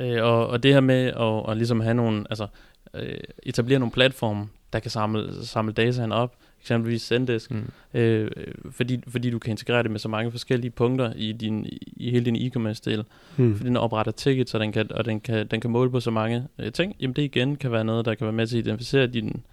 [0.00, 2.46] Øh, og, og det her med at, at ligesom have nogle, altså
[2.94, 7.70] øh, etablere nogle platforme, der kan samle, samle dataen op, eksempelvis Zendesk, Mm.
[7.94, 8.30] øh,
[8.70, 12.24] fordi, fordi du kan integrere det med så mange forskellige punkter i, din, i hele
[12.24, 13.04] din e-commerce-del.
[13.36, 13.56] Hmm.
[13.56, 16.10] Fordi den opretter tickets, og den kan, og den kan, den kan måle på så
[16.10, 16.96] mange øh, ting.
[17.00, 19.44] Jamen det igen kan være noget, der kan være med til at identificere din,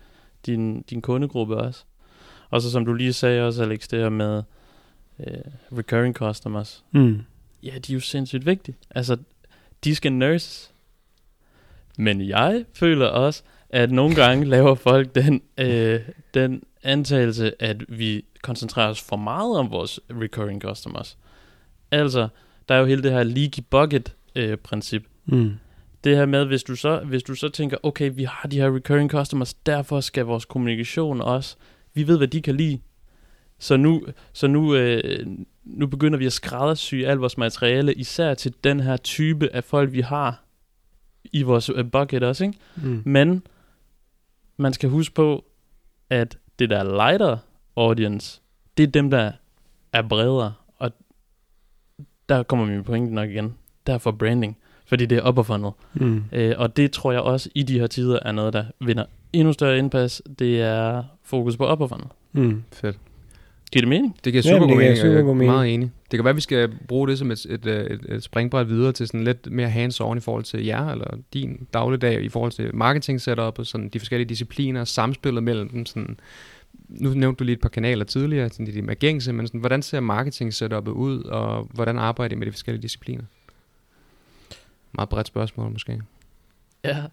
[0.45, 1.83] din, din kundegruppe også.
[2.49, 4.43] Og så som du lige sagde også, Alex, det her med
[5.19, 5.27] øh,
[5.77, 6.83] recurring customers.
[6.91, 7.21] Hmm.
[7.63, 8.75] Ja, de er jo sindssygt vigtige.
[8.91, 9.17] Altså,
[9.83, 10.71] de skal nurses.
[11.97, 15.99] Men jeg føler også, at nogle gange laver folk den, øh,
[16.33, 21.17] den antagelse, at vi koncentrerer os for meget om vores recurring customers.
[21.91, 22.27] Altså,
[22.69, 25.03] der er jo hele det her leaky bucket øh, princip.
[25.25, 25.53] Hmm.
[26.03, 28.75] Det her med, hvis du, så, hvis du så tænker, okay, vi har de her
[28.75, 31.55] recurring customers, derfor skal vores kommunikation også,
[31.93, 32.79] vi ved, hvad de kan lide.
[33.59, 35.27] Så nu, så nu, øh,
[35.63, 39.91] nu begynder vi at skræddersy alt vores materiale, især til den her type af folk,
[39.91, 40.44] vi har
[41.35, 42.57] i vores øh, bucket også, ikke?
[42.75, 43.01] Hmm.
[43.05, 43.43] Men
[44.57, 45.45] man skal huske på,
[46.09, 47.37] at det der lighter
[47.75, 48.41] audience,
[48.77, 49.31] det er dem, der
[49.93, 50.53] er bredere.
[50.77, 50.91] Og
[52.29, 53.53] der kommer min pointe nok igen.
[53.87, 55.71] derfor branding, fordi det er upper funnel.
[55.93, 56.23] Mm.
[56.31, 59.53] Øh, og det tror jeg også i de her tider er noget, der vinder endnu
[59.53, 60.21] større indpas.
[60.39, 62.07] Det er fokus på upper funnel.
[62.31, 62.63] Mm.
[62.73, 62.97] Fedt.
[63.75, 64.17] Giver det mening?
[64.23, 65.51] Det giver Jamen, super det god mening, og jeg super god er mening.
[65.51, 65.91] meget enig.
[66.11, 68.69] Det kan være, at vi skal bruge det som et, et, et, et, et springbræt
[68.69, 72.51] videre til sådan lidt mere hands-on i forhold til jer, eller din dagligdag, i forhold
[72.51, 75.85] til marketing setup og sådan de forskellige discipliner, samspillet mellem dem.
[75.85, 76.17] Sådan.
[76.89, 79.81] Nu nævnte du lige et par kanaler tidligere, sådan de mere gængse, men sådan, hvordan
[79.81, 83.23] ser marketing setupet ud, og hvordan arbejder I med de forskellige discipliner?
[84.91, 86.01] Meget bredt spørgsmål måske.
[86.83, 87.03] Ja.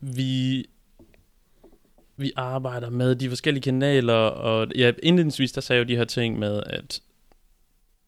[0.00, 0.66] Vi,
[2.16, 6.04] vi arbejder med de forskellige kanaler, og ja, indledningsvis der sagde jeg jo de her
[6.04, 7.00] ting med, at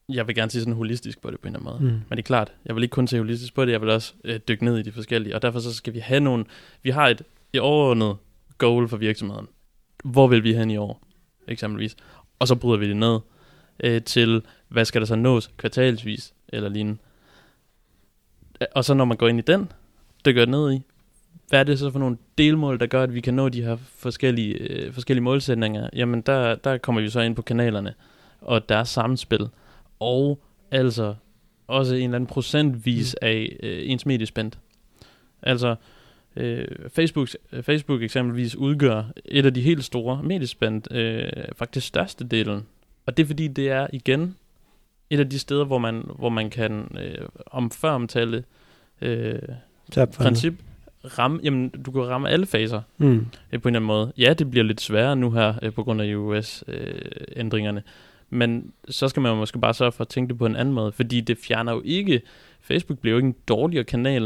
[0.09, 1.93] jeg vil gerne se sådan holistisk på det på en eller anden måde.
[1.93, 2.01] Mm.
[2.09, 4.13] Men det er klart, jeg vil ikke kun se holistisk på det, jeg vil også
[4.23, 6.45] øh, dykke ned i de forskellige, og derfor så skal vi have nogle,
[6.83, 7.21] vi har et,
[7.53, 8.17] et overordnet
[8.57, 9.47] goal for virksomheden.
[10.03, 11.03] Hvor vil vi hen i år,
[11.47, 11.95] eksempelvis?
[12.39, 13.19] Og så bryder vi det ned
[13.79, 16.99] øh, til, hvad skal der så nås kvartalsvis, eller lignende.
[18.75, 19.71] Og så når man går ind i den,
[20.25, 20.81] dykker ned i,
[21.49, 23.77] hvad er det så for nogle delmål, der gør, at vi kan nå de her
[23.97, 25.89] forskellige, øh, forskellige målsætninger?
[25.93, 27.93] Jamen, der, der kommer vi så ind på kanalerne,
[28.41, 29.47] og deres samspil,
[29.99, 30.39] og
[30.71, 31.15] altså
[31.67, 33.27] også en eller anden procentvis Mm.
[33.27, 34.51] af øh, ens mediespend.
[35.41, 35.75] Altså,
[36.35, 37.27] øh, Facebook,
[37.61, 42.65] Facebook eksempelvis udgør et af de helt store mediespend, øh, faktisk størstedelen.
[43.05, 44.35] Og det er fordi, det er igen
[45.09, 48.43] et af de steder, hvor man, hvor man kan øh, om før omtale
[49.01, 49.39] øh,
[50.13, 50.53] princip
[51.07, 53.25] ramme, jamen du kan ramme alle faser Mm.
[53.51, 54.13] øh, på en eller anden måde.
[54.17, 57.83] Ja, det bliver lidt sværere nu her øh, på grund af US-ændringerne,
[58.29, 60.73] men så skal man jo måske bare sørge for at tænke det på en anden
[60.73, 62.21] måde, fordi det fjerner jo ikke,
[62.61, 64.23] Facebook bliver jo ikke en dårligere kanal,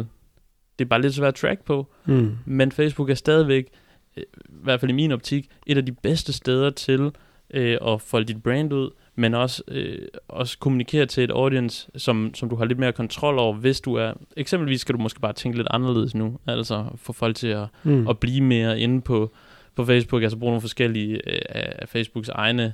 [0.79, 2.31] det er bare lidt svært at track på, Mm.
[2.45, 3.65] men Facebook er stadigvæk,
[4.17, 7.11] øh, i hvert fald i min optik, et af de bedste steder til
[7.53, 8.89] øh, at folde dit brand ud,
[9.21, 13.39] men også, øh, også kommunikere til et audience, som, som du har lidt mere kontrol
[13.39, 17.13] over, hvis du er, eksempelvis skal du måske bare tænke lidt anderledes nu, altså få
[17.13, 18.07] folk til at, Mm.
[18.07, 19.31] at blive mere inde på,
[19.75, 22.73] på Facebook, altså bruge nogle forskellige øh, af Facebooks egne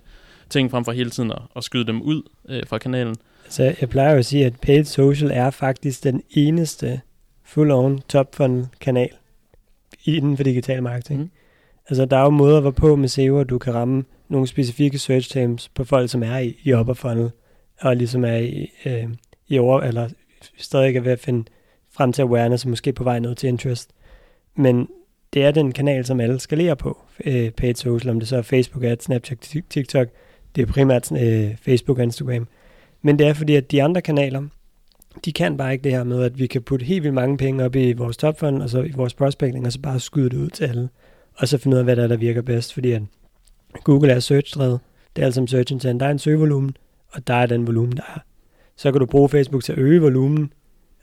[0.49, 3.15] ting, frem for hele tiden at, at skyde dem ud øh, fra kanalen.
[3.45, 7.01] Altså, jeg plejer jo at sige, at paid social er faktisk den eneste
[7.43, 9.09] full-on top funnel kanal
[10.05, 11.21] inden for digital marketing.
[11.21, 11.29] Mm.
[11.89, 15.69] Altså, der er jo måder, hvorpå med SEO, du kan ramme nogle specifikke search terms
[15.69, 17.31] på folk, som er i, i upper funnel,
[17.81, 19.07] og ligesom er i, øh,
[19.47, 20.09] i over, eller
[20.57, 21.49] stadig er ved at finde
[21.91, 23.89] frem til awareness, og måske på vej ned til interest.
[24.55, 24.87] Men
[25.33, 28.41] det er den kanal, som alle skalerer på, øh, paid social, om det så er
[28.41, 30.07] Facebook, Ads, Snapchat, TikTok,
[30.55, 32.47] det er primært øh, Facebook og Instagram.
[33.01, 34.43] Men det er fordi, at de andre kanaler,
[35.25, 37.65] de kan bare ikke det her med, at vi kan putte helt vildt mange penge
[37.65, 40.37] op i vores top funnel, og så i vores prospecting, og så bare skyde det
[40.37, 40.89] ud til alle.
[41.35, 43.01] Og så finde ud af, hvad der, er, der virker bedst, fordi at
[43.83, 44.79] Google er search-drevet.
[45.15, 45.99] Det er altså som search intent.
[45.99, 46.77] Der er en søgevolumen,
[47.11, 48.19] og der er den volumen, der er.
[48.75, 50.53] Så kan du bruge Facebook til at øge volumen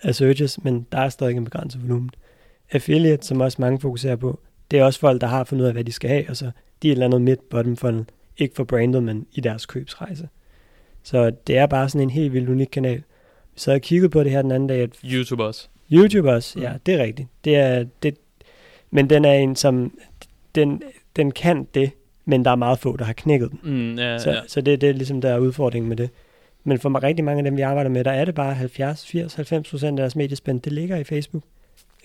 [0.02, 2.10] af searches, men der er stadig en begrænset volumen.
[2.72, 5.72] Affiliate, som også mange fokuserer på, det er også folk, der har fundet ud af,
[5.72, 6.44] hvad de skal have, og så
[6.82, 8.04] de er et eller andet midt-bottom funnel.
[8.38, 10.28] Ikke for brandet, men i deres købsrejse.
[11.02, 12.96] Så det er bare sådan en helt vildt unik kanal.
[13.54, 15.68] Vi sad og kiggede på det her den anden dag, at YouTube også.
[15.92, 16.62] YouTube også, Mm.
[16.62, 17.28] ja, det er rigtigt.
[17.44, 18.16] Det er, det,
[18.90, 19.98] men den er en, som,
[20.54, 20.82] den,
[21.16, 21.90] den kan det,
[22.24, 23.60] men der er meget få, der har knækket den.
[23.62, 24.40] Mm, ja, Så, ja.
[24.46, 26.10] så det, det er ligesom, der er udfordringen med det.
[26.64, 29.34] Men for rigtig mange af dem, vi arbejder med, der er det bare 70, 80,
[29.34, 31.42] 90 procent af deres mediespænd, det ligger i Facebook.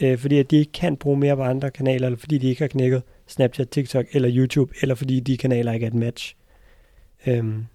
[0.02, 2.62] Øh, fordi at de ikke kan bruge mere på andre kanaler, eller fordi de ikke
[2.62, 6.36] har knækket Snapchat, TikTok eller YouTube, eller fordi de kanaler ikke er et match.
[7.28, 7.66] Øhm,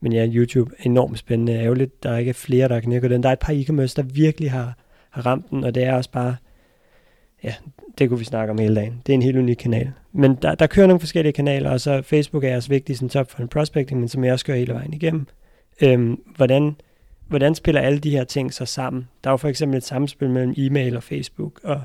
[0.00, 1.52] men ja, YouTube er enormt spændende.
[1.52, 3.22] Ærgerligt, der ikke er flere, der har knækket den.
[3.22, 4.74] Der er et par e-commerce, der virkelig har,
[5.10, 6.36] har ramt den, og det er også bare,
[7.44, 7.54] ja,
[7.98, 9.02] det kunne vi snakke om hele dagen.
[9.06, 9.92] Det er en helt unik kanal.
[10.12, 13.30] Men der, der kører nogle forskellige kanaler, og så Facebook er også vigtig som top
[13.30, 15.26] for en prospecting, men som jeg også gør hele vejen igennem.
[15.82, 16.76] Øhm, hvordan,
[17.26, 19.08] hvordan spiller alle de her ting så sammen?
[19.24, 21.82] Der er jo for eksempel et samspil mellem e-mail og Facebook, og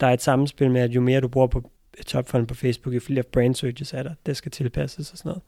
[0.00, 1.70] der er et samspil med, at jo mere du bruger på
[2.06, 5.42] topfunnel på Facebook, jo flere brand searches er der, det skal tilpasses og sådan noget.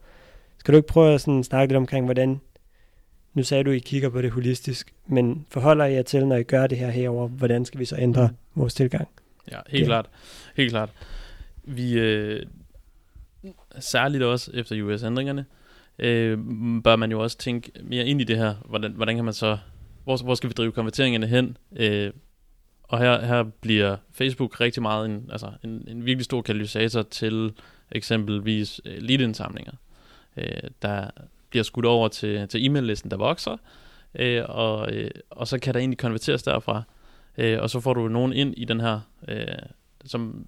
[0.57, 2.41] Skal du ikke prøve at sådan snakke lidt omkring, hvordan,
[3.33, 6.35] nu sagde du, at I kigger på det holistisk, men forholder I jer til, når
[6.35, 9.07] I gør det her herover, hvordan skal vi så ændre vores tilgang?
[9.51, 9.85] Ja, helt Ja.
[9.85, 10.09] klart.
[10.55, 10.89] Helt klart.
[11.75, 12.45] Vi, øh,
[13.79, 15.45] særligt også efter US-ændringerne,
[15.99, 16.37] øh,
[16.83, 18.55] bør man jo også tænke mere ind i det her.
[18.65, 19.57] Hvordan, hvordan kan man så,
[20.03, 21.57] hvor, hvor skal vi drive konverteringerne hen?
[21.75, 22.11] Øh,
[22.83, 27.53] og her, her bliver Facebook rigtig meget en, altså en, en virkelig stor katalysator til
[27.91, 29.73] eksempelvis øh, lead-indsamlinger.
[30.37, 31.09] Øh, der
[31.49, 33.57] bliver skudt over til, til e-mail-listen, der vokser,
[34.15, 36.83] øh, og, øh, og så kan der egentlig konverteres derfra.
[37.37, 39.45] Øh, og så får du nogen ind i den her, øh,
[40.05, 40.45] som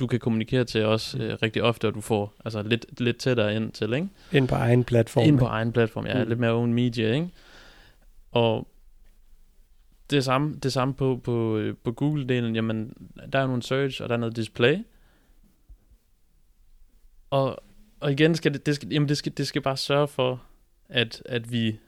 [0.00, 3.56] du kan kommunikere til også øh, rigtig ofte, og du får altså lidt, lidt tættere
[3.56, 4.08] ind til, ikke?
[4.32, 5.24] Ind på egen platform.
[5.24, 6.20] Ind på egen platform, ja, Mm.
[6.20, 6.28] mm.
[6.28, 7.28] lidt mere own media, ikke?
[8.32, 8.68] Og
[10.10, 12.54] det samme, det samme på, på, øh, på Google-delen.
[12.54, 12.92] Jamen,
[13.32, 14.78] der er nogle search, og der er noget display.
[17.30, 17.64] Og,
[18.00, 20.42] og igen, skal det, det, skal, jamen det, skal, det skal bare sørge for,
[20.88, 21.78] at, at, vi,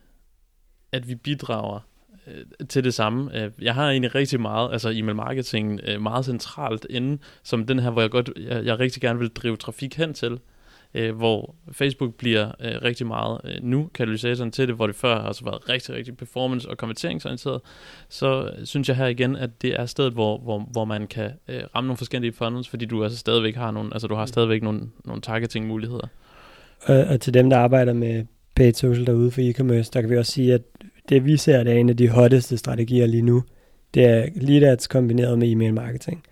[0.92, 1.80] at vi bidrager
[2.26, 3.42] øh, til det samme.
[3.42, 7.78] Øh, jeg har egentlig rigtig meget, altså e-mail marketing, øh, meget centralt inde, som den
[7.78, 10.38] her, hvor jeg godt, jeg, jeg rigtig gerne vil drive trafik hen til
[10.96, 15.20] øh, hvor Facebook bliver øh, rigtig meget øh, nu katalysatoren til det, hvor det før
[15.20, 17.60] har altså været rigtig, rigtig performance- og konverteringsorienteret,
[18.08, 21.62] så synes jeg her igen, at det er stedet, hvor, hvor, hvor man kan øh,
[21.74, 24.80] ramme nogle forskellige funnels, fordi du altså stadigvæk har nogle, altså du har stadigvæk nogle,
[25.04, 26.08] nogle targeting-muligheder.
[26.82, 30.16] Og, og til dem, der arbejder med paid social derude for e-commerce, der kan vi
[30.16, 30.62] også sige, at
[31.08, 33.42] det vi ser, det er en af de hotteste strategier lige nu.
[33.94, 36.22] Det er lead ads kombineret med e-mail marketing.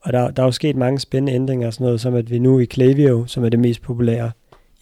[0.00, 2.58] Og der, der er jo sket mange spændende ændringer, sådan noget som at vi nu
[2.58, 4.30] i Klaviyo, som er det mest populære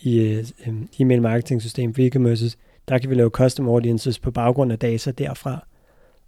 [0.01, 2.57] i øh, øhm, e-mail marketing system for e-commerce,
[2.89, 5.67] der kan vi lave custom audiences på baggrund af data derfra.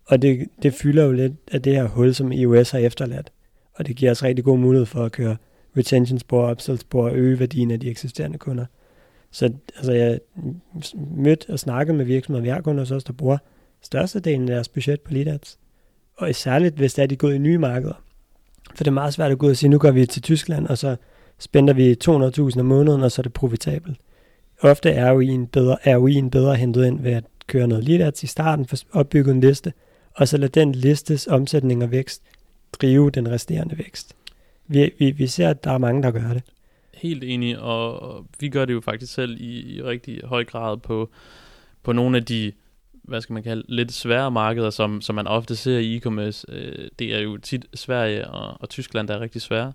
[0.07, 3.33] Og det, det fylder jo lidt af det her hul, som iOS har efterladt.
[3.75, 5.37] Og det giver os rigtig god mulighed for at køre
[5.77, 8.65] retention spor, upsell spor og øge værdien af de eksisterende kunder.
[9.33, 10.21] Så altså, jeg
[11.17, 13.39] mødte og snakkede med virksomheder, vi har kunder hos os, der bruger
[13.83, 15.59] størstedelen af deres budget på lead ads.
[16.17, 18.03] Og særligt, hvis det er, de går i nye markeder.
[18.75, 20.67] For det er meget svært at gå ud og sige, nu går vi til Tyskland,
[20.67, 20.97] og så
[21.39, 23.99] spænder vi 200.000 om måneden, og så er det profitabelt.
[24.63, 28.01] Ofte er jo en bedre, er en bedre hentet ind ved at køre noget lead
[28.01, 29.73] ads i starten, for opbygge en liste,
[30.17, 32.23] og så lade den listes omsætning og vækst
[32.73, 34.17] drive den resterende vækst.
[34.67, 36.43] Vi, vi, vi ser, at der er mange, der gør det.
[37.01, 41.11] Helt enig, og vi gør det jo faktisk selv i, i rigtig høj grad på,
[41.83, 42.53] på nogle af de
[43.03, 46.45] hvad skal man kalde, lidt svære markeder, som, som man ofte ser i e-commerce.
[46.49, 49.73] Øh, det er jo tit Sverige og, og Tyskland, der er rigtig svære.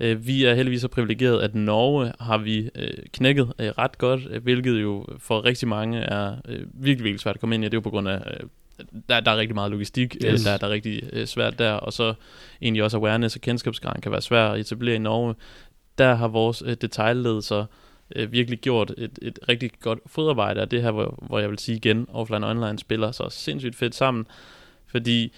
[0.00, 4.20] Øh, vi er heldigvis så privilegeret, at Norge har vi øh, knækket øh, ret godt,
[4.20, 7.66] hvilket jo for rigtig mange er øh, virkelig, virkelig svært at komme ind i.
[7.66, 8.48] Det er jo på grund af, øh,
[9.08, 10.42] der, der er rigtig meget logistik, yes.
[10.44, 12.14] der, der er rigtig øh, svært der, og så
[12.62, 15.34] egentlig også awareness og kendskabsgrad kan være svært at etablere i Norge.
[15.98, 17.66] Der har vores øh, detaljledelser
[18.16, 21.58] øh, virkelig gjort et, et rigtig godt fodarbejde, og det her, hvor, hvor jeg vil
[21.58, 24.26] sige igen, offline og online spiller så sindssygt fedt sammen,
[24.86, 25.32] fordi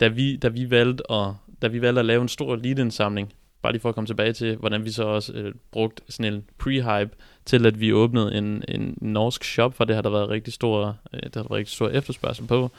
[0.00, 1.32] da vi, da vi valgte at,
[1.62, 3.32] da vi valgte at lave en stor lead-indsamling,
[3.62, 6.44] bare lige for at komme tilbage til, hvordan vi så også øh, brugte sådan en
[6.62, 10.52] pre-hype til, at vi åbnede en, en norsk shop, for det har der været rigtig
[10.52, 12.70] stor, øh, der har været rigtig stor efterspørgsel på.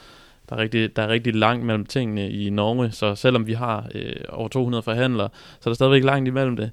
[0.48, 3.88] Der er, rigtig, der er rigtig langt mellem tingene i Norge, så selvom vi har
[3.94, 5.28] øh, over 200 forhandlere,
[5.60, 6.70] så er der stadigvæk langt imellem det.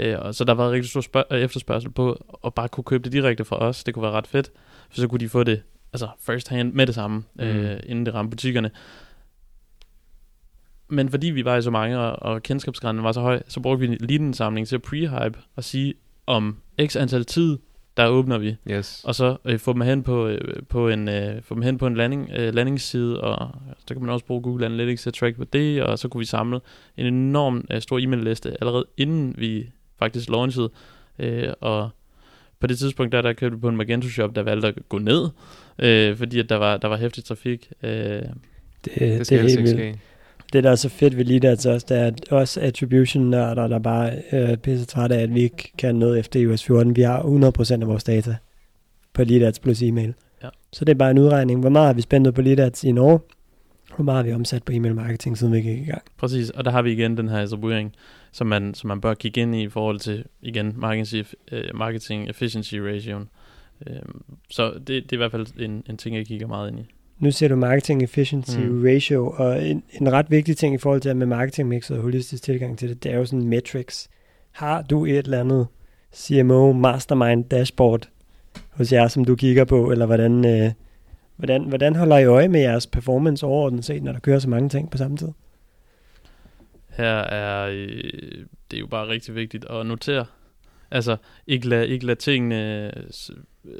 [0.00, 3.12] Øh, og så der var rigtig stor øh, efterspørgsel på at bare kunne købe det
[3.12, 3.84] direkte fra os.
[3.84, 4.50] Det kunne være ret fedt,
[4.90, 7.42] for så kunne de få det altså first hand med det samme, mm.
[7.44, 8.70] øh, inden det ramte butikkerne.
[10.88, 13.96] Men fordi vi var i så mange, og kendskabsgraden var så høj, så brugte vi
[14.00, 15.94] lige samling til at pre-hype og sige,
[16.26, 17.58] om x antal tid,
[17.96, 18.56] der åbner vi.
[18.70, 19.04] Yes.
[19.04, 21.86] Og så øh, få dem hen på, øh, på en øh, få dem hen på
[21.86, 23.50] en landing, øh, landingsside, og
[23.86, 26.18] så kan man også bruge Google Analytics til at track på det, og så kunne
[26.18, 26.60] vi samle
[26.96, 29.70] en enorm øh, stor e-mail liste allerede inden vi
[30.02, 30.70] faktisk launchet,
[31.18, 31.90] øh, og
[32.60, 34.98] på det tidspunkt, der, der købte vi på en Magento Shop, der valgte at gå
[34.98, 35.28] ned,
[35.78, 37.72] øh, fordi at der var, der var hæftig trafik.
[37.82, 37.90] Øh.
[37.90, 38.24] Det,
[38.84, 39.98] det, det er helt vildt.
[40.52, 43.78] Det, der er så fedt ved Lead Ads også, det er at også attribution-nørder, der
[43.78, 46.96] bare øh, pisse trætte af, at vi ikke kan noget efter US 14.
[46.96, 48.36] Vi har 100% af vores data
[49.12, 50.14] på Lead Ads plus e-mail.
[50.42, 50.48] Ja.
[50.72, 51.60] Så det er bare en udregning.
[51.60, 53.20] Hvor meget har vi spændt på Lead Ads i Norge?
[53.96, 56.02] Hvor meget har vi omsat på e-mail marketing, siden vi gik i gang?
[56.16, 57.92] Præcis, og der har vi igen den her attribuering
[58.32, 62.28] som man, som man bør kigge ind i i forhold til, igen, marketing, uh, marketing
[62.28, 63.18] efficiency ratio.
[63.86, 63.96] Uh,
[64.50, 66.84] så det, det er i hvert fald en, en ting, jeg kigger meget ind i.
[67.18, 68.82] Nu ser du marketing efficiency mm.
[68.84, 71.98] ratio, og en, en ret vigtig ting i forhold til at med marketing mix og
[71.98, 74.08] holistisk tilgang til det, det er jo sådan metrics.
[74.52, 75.66] Har du et eller andet
[76.14, 78.08] CMO mastermind dashboard
[78.70, 80.70] hos jer, som du kigger på, eller hvordan, øh,
[81.36, 84.68] hvordan, hvordan holder I øje med jeres performance overordnet set, når der kører så mange
[84.68, 85.28] ting på samme tid?
[86.96, 90.26] Her er øh, det er jo bare rigtig vigtigt at notere.
[90.90, 92.86] Altså, ikke lad, ikke lad tingene
[93.64, 93.72] øh,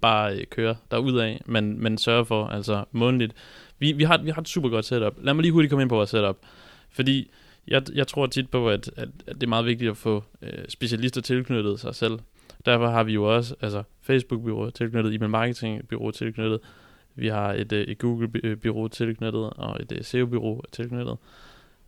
[0.00, 3.32] bare øh, køre derudad, men, men sørge for, altså månedligt.
[3.78, 5.14] Vi, vi, har, vi har et super godt setup.
[5.22, 6.36] Lad mig lige hurtigt komme ind på vores setup.
[6.90, 7.30] Fordi
[7.68, 10.64] jeg, jeg tror tit på, at, at, at det er meget vigtigt at få øh,
[10.68, 12.18] specialister tilknyttet sig selv.
[12.66, 16.60] Derfor har vi jo også altså Facebook-byrå tilknyttet, e-mail marketing-byrå tilknyttet.
[17.14, 21.16] Vi har et, øh, et Google-byrå tilknyttet, og et øh, SEO-byrå tilknyttet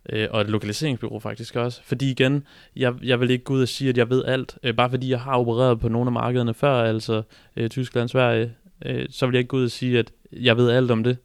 [0.09, 1.81] øh, og et lokaliseringsbyrå faktisk også.
[1.83, 2.43] Fordi igen,
[2.75, 5.09] jeg, jeg vil ikke gå ud og sige, at jeg ved alt, øh, bare fordi
[5.09, 7.21] jeg har opereret på nogle af markederne før, altså
[7.57, 8.53] øh, Tyskland, Sverige,
[8.85, 11.17] øh, så vil jeg ikke gå ud og sige, at jeg ved alt om det.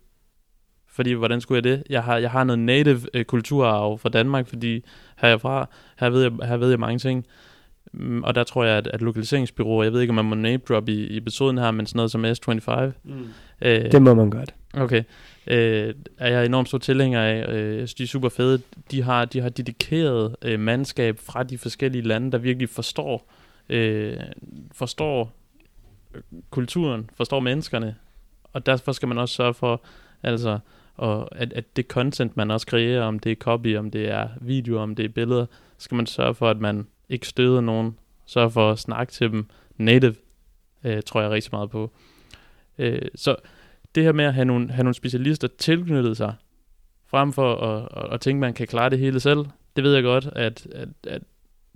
[0.88, 1.84] Fordi hvordan skulle jeg det?
[1.90, 4.84] Jeg har, jeg har noget native øh, kulturarv fra Danmark, fordi
[5.18, 5.68] herfra,
[5.98, 7.26] her ved jeg, her ved jeg mange ting.
[7.92, 10.62] Mm, og der tror jeg, at, at lokaliseringsbyråer, jeg ved ikke, om man må name
[10.68, 12.90] drop i, i episoden her, men sådan noget som S25.
[13.04, 13.28] Mm.
[13.62, 14.54] Øh, det må man godt.
[14.74, 15.02] Okay.
[15.46, 17.46] Øh, er jeg enormt stor tilhænger af.
[17.48, 18.60] Øh, jeg synes, de er super fede.
[18.90, 23.32] De har, de har dedikeret øh, mandskab fra de forskellige lande, der virkelig forstår,
[23.68, 24.16] øh,
[24.72, 25.32] forstår
[26.50, 27.94] kulturen, forstår menneskerne.
[28.52, 29.82] Og derfor skal man også sørge for,
[30.22, 30.58] altså,
[30.96, 34.28] og at, at det content, man også kreerer, om det er copy, om det er
[34.40, 35.46] video, om det er billeder,
[35.78, 37.96] skal man sørge for, at man ikke støder nogen.
[38.26, 39.46] Sørg for at snakke til dem
[39.76, 40.14] native,
[40.84, 41.90] øh, tror jeg rigtig meget på.
[42.78, 43.36] Øh, så
[43.94, 46.34] det her med at have nogle, have nogle specialister tilknyttet sig,
[47.06, 49.38] frem for at, at, at tænke, at man kan klare det hele selv,
[49.76, 51.22] det ved jeg godt, at, at, at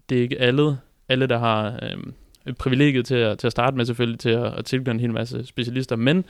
[0.09, 3.85] det er ikke alle, alle der har øh, privilegiet til at, til at starte med
[3.85, 6.25] selvfølgelig, til at, at tilknytte en hel masse specialister, men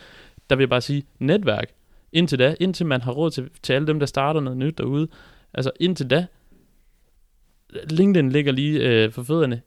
[0.51, 1.71] der vil jeg bare sige, netværk,
[2.13, 5.09] indtil da, indtil man har råd til, til alle dem, der starter noget nyt derude,
[5.55, 6.27] altså indtil da,
[7.91, 9.61] LinkedIn ligger lige øh, for fødderne.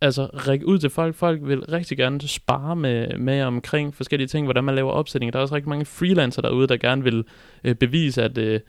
[0.00, 1.14] Altså, række ud til folk.
[1.14, 5.30] Folk vil rigtig gerne spare med, med omkring forskellige ting, hvordan man laver opsætninger.
[5.30, 7.24] Der er også rigtig mange freelancer derude, der gerne vil
[7.64, 8.60] øh, bevise, at øh,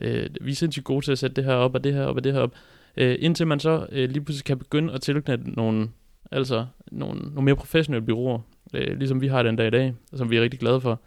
[0.00, 2.16] øh, vi er sindssygt gode til at sætte det her op, og det her op,
[2.16, 2.54] og det her op.
[2.96, 5.88] Øh, indtil man så øh, lige pludselig kan begynde at tilknytte nogle,
[6.30, 8.38] altså, nogle, nogle mere professionelle byråer,
[8.74, 11.00] øh, ligesom vi har den dag i dag, som vi er rigtig glade for.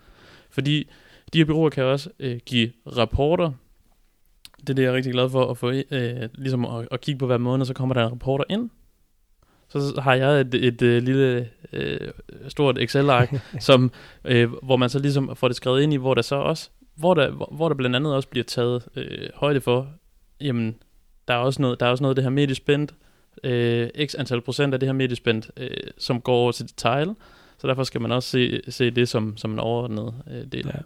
[0.50, 0.90] Fordi
[1.34, 3.52] de her byråer kan også øh, give rapporter.
[4.60, 7.20] Det er det, jeg er rigtig glad for, at få øh, ligesom at, at kigge
[7.20, 8.70] på hver måned, så kommer der en rapporter ind.
[9.70, 12.12] Så har jeg et, et, et øh, lille øh,
[12.48, 13.92] stort Excel-ark, som,
[14.26, 17.14] øh, hvor man så ligesom får det skrevet ind i, hvor der så også, hvor
[17.14, 19.88] der, hvor, hvor der blandt andet også bliver taget øh, højde for,
[20.42, 20.76] jamen,
[21.28, 22.94] der er også noget, der er også noget af det her mediespændt,
[23.44, 27.16] øh, x antal procent af det her mediespændt, øh, som går over til detail,
[27.58, 30.66] så derfor skal man også se, se det som, som en overordnet øh, del.
[30.66, 30.80] Ja.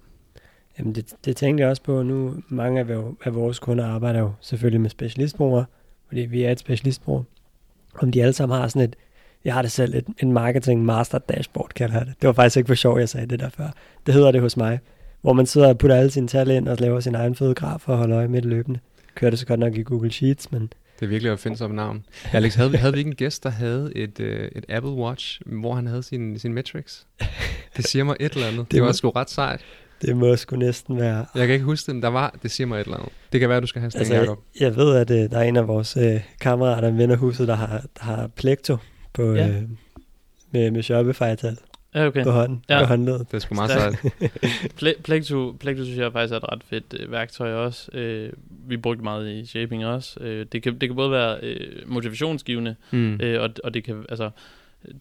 [0.81, 2.35] Jamen det, det tænkte jeg også på nu.
[2.47, 2.85] Mange af,
[3.23, 5.65] af vores kunder arbejder jo selvfølgelig med specialistbrugere,
[6.07, 7.25] fordi vi er et specialistbrug.
[7.95, 8.95] Om de alle sammen har sådan et,
[9.45, 12.13] jeg har det selv, et, en marketing master dashboard, kalder jeg det.
[12.21, 13.67] Det var faktisk ikke for sjov, jeg sagde det der før.
[14.05, 14.79] Det hedder det hos mig,
[15.21, 17.89] hvor man sidder og putter alle sine tal ind og laver sin egen fede graf
[17.89, 18.79] og holder øje med det løbende.
[19.15, 20.61] Kører det så godt nok i Google Sheets, men
[20.99, 22.05] det er virkelig at finde sig navn.
[22.31, 25.41] Alex, havde vi, havde vi ikke en gæst, der havde et, øh, et Apple Watch,
[25.45, 27.07] hvor han havde sin, sin metrics?
[27.77, 28.59] Det siger mig et eller andet.
[28.65, 29.61] Det, det var sgu ret sejt.
[30.01, 31.25] Det må sgu næsten være...
[31.35, 33.11] Jeg kan ikke huske det, men der var, det siger mig et eller andet.
[33.31, 35.39] Det kan være, at du skal have sådan altså, jeg, jeg ved, at uh, der
[35.39, 38.77] er en af vores uh, kammerater i vennerhuset, der har, der har plekto
[39.13, 39.47] på, ja.
[39.47, 39.53] uh,
[40.51, 41.57] med, med Shopify-tal.
[41.95, 42.23] Ja, okay.
[42.23, 42.79] På hånden, ja.
[42.79, 43.27] på håndledet.
[43.31, 45.03] Det er sgu meget sejt.
[45.03, 47.91] Plekto, Plekto synes jeg faktisk er et ret fedt uh, værktøj også.
[47.93, 50.19] Uh, vi brugte meget i shaping også.
[50.21, 53.19] Uh, det, kan, det kan både være uh, motivationsgivende, mm.
[53.23, 54.29] uh, og, og det kan, altså,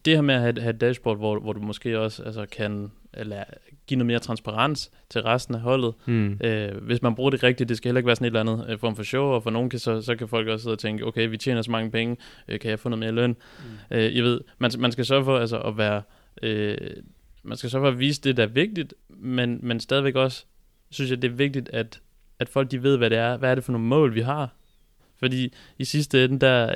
[0.05, 2.91] det her med at have, have et dashboard, hvor, hvor du måske også altså, kan
[3.13, 3.43] eller
[3.91, 5.93] give noget mere transparens til resten af holdet.
[6.05, 6.39] Mm.
[6.43, 8.69] Øh, hvis man bruger det rigtigt, det skal heller ikke være sådan et eller andet
[8.69, 10.79] øh, form for show, og for nogen kan så, så kan folk også sidde og
[10.79, 13.29] tænke, okay, vi tjener så mange penge, øh, kan jeg få noget mere løn?
[13.29, 13.97] Mm.
[13.97, 16.01] Øh, jeg ved, man, man skal sørge for altså, at være,
[16.43, 16.77] øh,
[17.43, 20.45] man skal sørge for at vise det, der er vigtigt, men, men stadigvæk også,
[20.89, 22.01] synes jeg, det er vigtigt, at,
[22.39, 24.55] at folk de ved, hvad det er, hvad er det for nogle mål, vi har.
[25.19, 26.75] Fordi i sidste ende, der,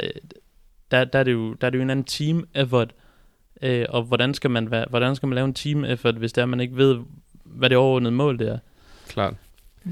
[0.91, 2.93] der, der, er, det jo, der er det jo en anden team effort,
[3.61, 6.41] Øh, og hvordan skal, man være, hvordan skal man lave en team effort, hvis det
[6.41, 6.97] er, man ikke ved,
[7.43, 8.57] hvad det overordnede mål det er?
[9.07, 9.33] Klart.
[9.83, 9.91] Mm.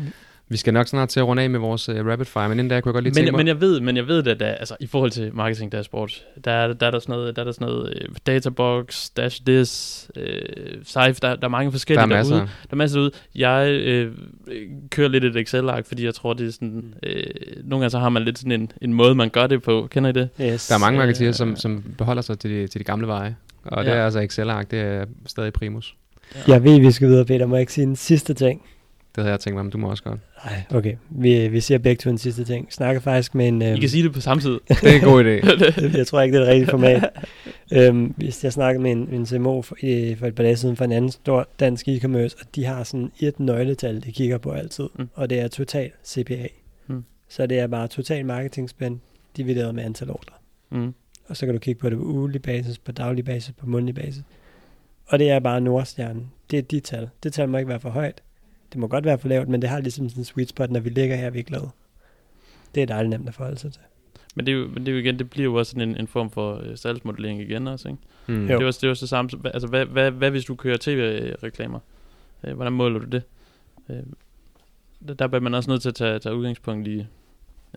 [0.50, 2.70] Vi skal nok snart til at runde af med vores uh, rapid fire, men inden
[2.70, 3.38] da kunne jeg godt lige men, tænke mig...
[3.38, 6.12] Men jeg ved, men jeg ved at der, altså, i forhold til marketing dashboard,
[6.46, 9.42] der er, der er der sådan noget, der er der sådan noget uh, databox, dash
[9.46, 10.24] this, uh,
[10.84, 12.36] Safe, der, der er mange forskellige der er masser.
[12.36, 12.50] derude.
[12.64, 13.12] Der er masser derude.
[13.36, 14.14] Jeg uh,
[14.90, 17.12] kører lidt et Excel-ark, fordi jeg tror, det er sådan, uh,
[17.64, 19.88] nogle gange så har man lidt sådan en, en måde, man gør det på.
[19.92, 20.30] Kender I det?
[20.42, 20.68] Yes.
[20.68, 23.36] Der er mange marketerer, uh, som, som beholder sig til de, til de gamle veje.
[23.66, 23.90] Og ja.
[23.90, 25.96] det er altså Excel-ark, det er stadig primus.
[26.36, 26.54] Ja.
[26.54, 27.46] Jeg ved, vi skal videre, Peter.
[27.46, 28.62] Må jeg ikke sige en sidste ting?
[29.16, 30.20] Det havde jeg tænkt mig, men du må også godt.
[30.46, 30.96] Nej, okay.
[31.10, 32.74] Vi, vi siger begge to en sidste ting.
[32.74, 33.62] Snakker faktisk med en...
[33.62, 34.60] Øhm, I kan sige det på samme tid.
[34.82, 35.98] det er en god idé.
[35.98, 37.10] jeg tror ikke, det er det rigtige format.
[37.74, 40.76] øhm, hvis jeg snakkede med en, en CMO for, i, for et par dage siden
[40.76, 44.52] for en anden stor dansk e-commerce, og de har sådan et nøgletal, de kigger på
[44.52, 45.10] altid, mm.
[45.14, 46.48] og det er total CPA.
[46.88, 47.04] Mm.
[47.30, 49.00] Så det er bare total marketingspend
[49.38, 50.34] divideret med antal ordre.
[50.72, 50.94] Mm
[51.28, 53.96] og så kan du kigge på det på ugelig basis, på daglig basis, på månedlig
[53.96, 54.24] basis.
[55.06, 56.32] Og det er bare Nordstjernen.
[56.52, 57.10] Det er de tal.
[57.24, 58.22] Det tal må ikke være for højt.
[58.74, 60.80] Det må godt være for lavt, men det har ligesom sådan en sweet spot, når
[60.80, 61.70] vi ligger her, vi er glade.
[62.76, 63.82] Det er dejligt nemt at forholde sig til.
[64.36, 65.98] Men det, er jo, men det er jo igen, det bliver jo også sådan en,
[65.98, 68.02] en form for uh, salgsmodellering igen også, ikke?
[68.28, 68.48] Mm.
[68.48, 69.32] Det, er også, det er også det samme.
[69.46, 71.80] Altså, hvad, hvad, hvad hvis du kører tv-reklamer?
[72.44, 73.24] Uh, hvordan måler du det?
[73.90, 73.96] Uh,
[75.08, 77.06] der, der bliver man også nødt til at tage, tage udgangspunkt i,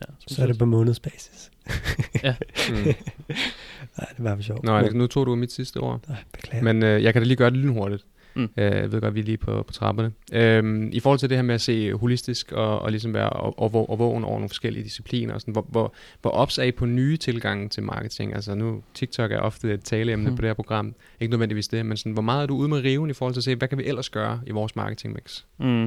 [0.01, 1.51] Ja, så er det på månedsbasis.
[2.25, 2.35] ja.
[2.71, 2.77] Mm.
[3.99, 4.65] Nej, det var for sjovt.
[4.65, 6.01] Nå, Alex, nu tog du mit sidste ord.
[6.09, 6.65] Nej, beklager.
[6.65, 8.05] Men øh, jeg kan da lige gøre det lynhurtigt.
[8.37, 8.43] Mm.
[8.57, 10.13] Øh, jeg ved godt, vi er lige på, på trapperne.
[10.33, 13.59] Øhm, I forhold til det her med at se holistisk og, og ligesom være og,
[13.59, 16.73] og, og vågen over nogle forskellige discipliner, og sådan, hvor, hvor, hvor ops er I
[16.73, 18.35] på nye tilgange til marketing?
[18.35, 20.37] Altså nu, TikTok er ofte et taleemne mm.
[20.37, 20.95] på det her program.
[21.21, 23.41] Ikke nødvendigvis det, men sådan, hvor meget er du ude med riven i forhold til
[23.41, 25.43] at se, hvad kan vi ellers gøre i vores marketing mix?
[25.59, 25.83] Mm.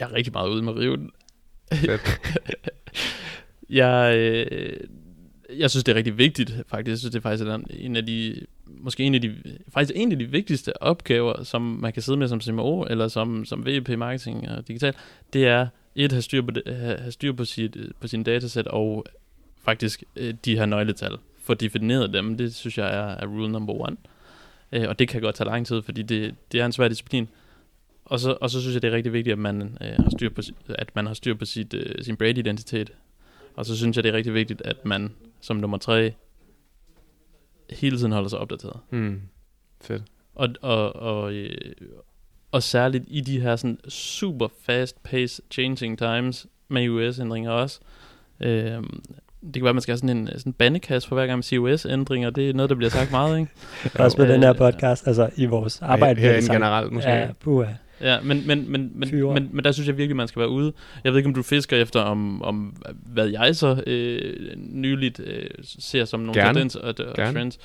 [0.00, 1.10] Jeg er rigtig meget ude med riven.
[3.70, 4.76] jeg, øh,
[5.56, 6.90] jeg synes, det er rigtig vigtigt, faktisk.
[6.90, 9.34] Jeg synes, det er faktisk en af de, måske en af de,
[9.74, 13.44] faktisk en af de vigtigste opgaver, som man kan sidde med som CMO, eller som,
[13.44, 14.94] som VP Marketing og Digital,
[15.32, 18.66] det er et, at have styr på, det, have styr på, sit, på sin datasæt,
[18.66, 19.04] og
[19.64, 21.12] faktisk øh, de her nøgletal.
[21.42, 23.96] Få defineret dem, det synes jeg er, er rule number one.
[24.72, 27.28] Øh, og det kan godt tage lang tid, fordi det, det er en svær disciplin.
[28.08, 30.30] Og så, og så synes jeg, det er rigtig vigtigt, at man, øh, har, styr
[30.30, 32.92] på, at man har styr på sit, øh, sin brand-identitet.
[33.56, 36.14] Og så synes jeg, det er rigtig vigtigt, at man som nummer tre
[37.70, 38.80] hele tiden holder sig opdateret.
[38.90, 39.20] Mm.
[39.80, 40.02] Fedt.
[40.34, 41.56] Og, og, og, øh,
[42.52, 47.80] og særligt i de her sådan super fast pace changing times med US-ændringer også.
[48.40, 48.82] Øh,
[49.40, 51.42] det kan være, at man skal have sådan en sådan bandekasse for hver gang man
[51.42, 52.30] siger US-ændringer.
[52.30, 53.52] Det er noget, der bliver sagt meget, ikke?
[54.04, 56.20] også med den her podcast, altså i vores arbejde.
[56.20, 57.10] Her, her generelt måske.
[57.10, 57.72] Ja, puha.
[58.00, 60.72] Ja, men, men, men, men, men, men der synes jeg virkelig, man skal være ude.
[61.04, 65.50] Jeg ved ikke, om du fisker efter, om, om hvad jeg så øh, nyligt øh,
[65.62, 66.54] ser som nogle Gerne.
[66.54, 67.32] tendenser og, og Gerne.
[67.32, 67.58] trends.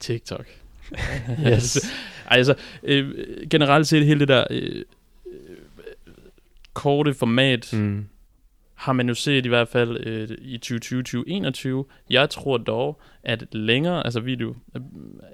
[0.00, 0.46] TikTok.
[1.46, 1.92] yes.
[2.26, 3.10] altså, øh,
[3.50, 4.84] generelt set hele det der øh,
[6.72, 8.06] korte format, mm
[8.82, 11.68] har man jo set i hvert fald øh, i 2020-2021.
[12.10, 14.54] Jeg tror dog, at længere, altså video,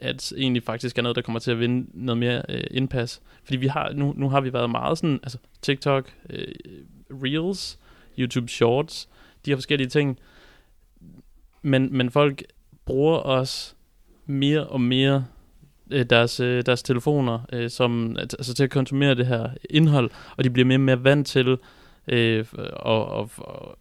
[0.00, 3.22] at egentlig faktisk er noget, der kommer til at vinde noget mere øh, indpas.
[3.44, 6.54] Fordi vi har, nu, nu har vi været meget sådan, altså TikTok, øh,
[7.10, 7.78] Reels,
[8.18, 9.08] YouTube Shorts,
[9.44, 10.18] de her forskellige ting.
[11.62, 12.42] Men, men folk
[12.84, 13.76] bruger os
[14.26, 15.24] mere og mere
[15.90, 20.44] øh, deres, øh, deres telefoner øh, som, altså til at konsumere det her indhold, og
[20.44, 21.58] de bliver mere og mere vant til
[22.08, 23.30] øh, og, og,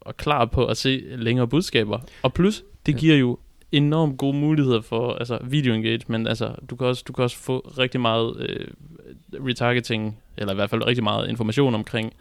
[0.00, 1.98] og, klar på at se længere budskaber.
[2.22, 3.38] Og plus, det giver jo
[3.72, 6.28] enormt gode muligheder for altså video engagement.
[6.28, 8.66] Altså, du kan også, du kan også få rigtig meget øh,
[9.46, 12.12] retargeting, eller i hvert fald rigtig meget information omkring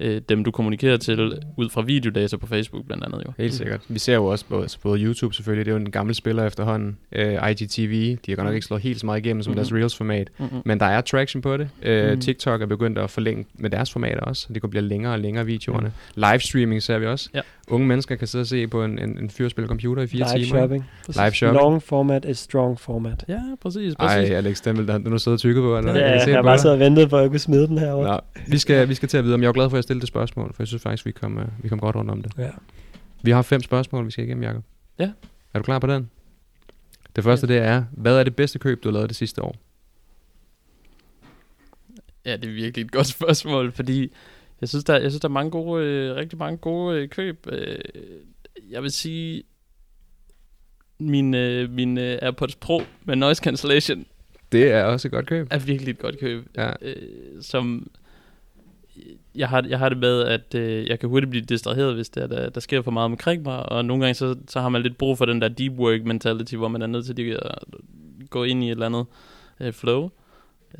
[0.00, 3.22] øh, dem, du kommunikerer til, ud fra videodata på Facebook blandt andet.
[3.26, 3.32] Jo.
[3.38, 3.80] Helt sikkert.
[3.88, 6.46] Vi ser jo også både, altså både YouTube selvfølgelig, det er jo en gammel spiller
[6.46, 6.98] efterhånden.
[7.16, 9.56] Uh, IGTV, de har godt nok ikke slået helt så meget igennem som mm-hmm.
[9.56, 10.62] deres Reels-format, mm-hmm.
[10.64, 11.68] men der er traction på det.
[11.82, 12.20] Uh, mm-hmm.
[12.20, 15.46] TikTok er begyndt at forlænge med deres formater også, det kunne blive længere og længere
[15.46, 15.92] videoerne.
[16.16, 16.22] Mm.
[16.30, 17.30] Livestreaming ser vi også.
[17.34, 17.40] Ja.
[17.68, 20.26] Unge mennesker kan sidde og se på en, en, en fyr spille computer i fire
[20.36, 20.58] Live timer.
[20.58, 20.84] Shopping.
[21.08, 21.62] Live shopping.
[21.62, 23.24] Long format is strong format.
[23.28, 23.94] Ja, præcis.
[23.94, 24.30] præcis.
[24.30, 25.78] Ej, Alex, den vil du nu sidde og tykke på.
[25.78, 25.94] Eller?
[25.94, 27.92] Ja, jeg, jeg har bare siddet og ventet på, at jeg kunne smide den her
[27.92, 28.06] over.
[28.06, 29.82] Nå, vi, skal, vi skal til at vide, om jeg er glad for, at jeg
[29.82, 32.22] stillede det spørgsmål, for jeg synes faktisk, vi kom, uh, vi kom godt rundt om
[32.22, 32.32] det.
[32.38, 32.50] Ja.
[33.22, 34.62] Vi har fem spørgsmål, vi skal igennem, Jacob.
[34.98, 35.10] Ja.
[35.54, 36.10] Er du klar på den?
[37.16, 39.56] Det første, det er, hvad er det bedste køb, du har lavet det sidste år?
[42.26, 44.12] Ja, det er virkelig et godt spørgsmål, fordi
[44.60, 47.46] jeg synes, der, jeg synes, der er mange gode, øh, rigtig mange gode øh, køb.
[47.52, 47.78] Øh,
[48.70, 49.42] jeg vil sige,
[50.98, 54.06] min, øh, min øh, AirPods Pro med noise cancellation
[54.52, 55.46] Det er også et godt køb.
[55.50, 56.46] er virkelig et godt køb.
[56.56, 56.70] Ja.
[56.82, 56.96] Øh,
[57.42, 57.90] som
[59.34, 62.26] jeg har, jeg har det med, at øh, jeg kan hurtigt blive distraheret, hvis der,
[62.26, 64.98] der, der sker for meget omkring mig, og nogle gange så, så har man lidt
[64.98, 67.58] brug for den der deep work mentality, hvor man er nødt til at
[68.30, 69.06] gå ind i et eller andet
[69.60, 70.10] øh, flow.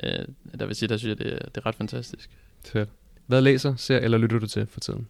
[0.03, 0.11] Øh,
[0.59, 2.31] der vil sige, der synes jeg, det er, det er ret fantastisk.
[2.64, 2.89] Fedt.
[3.27, 5.09] Hvad læser, ser eller lytter du til for tiden?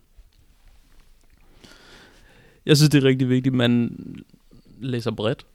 [2.67, 3.99] Jeg synes, det er rigtig vigtigt, at man
[4.81, 5.47] læser bredt.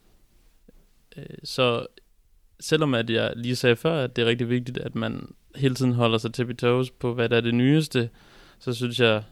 [1.17, 1.87] Øh, så
[2.59, 5.93] selvom at jeg lige sagde før, at det er rigtig vigtigt, at man hele tiden
[5.93, 8.09] holder sig til toes på, hvad der er det nyeste,
[8.59, 9.23] så synes jeg,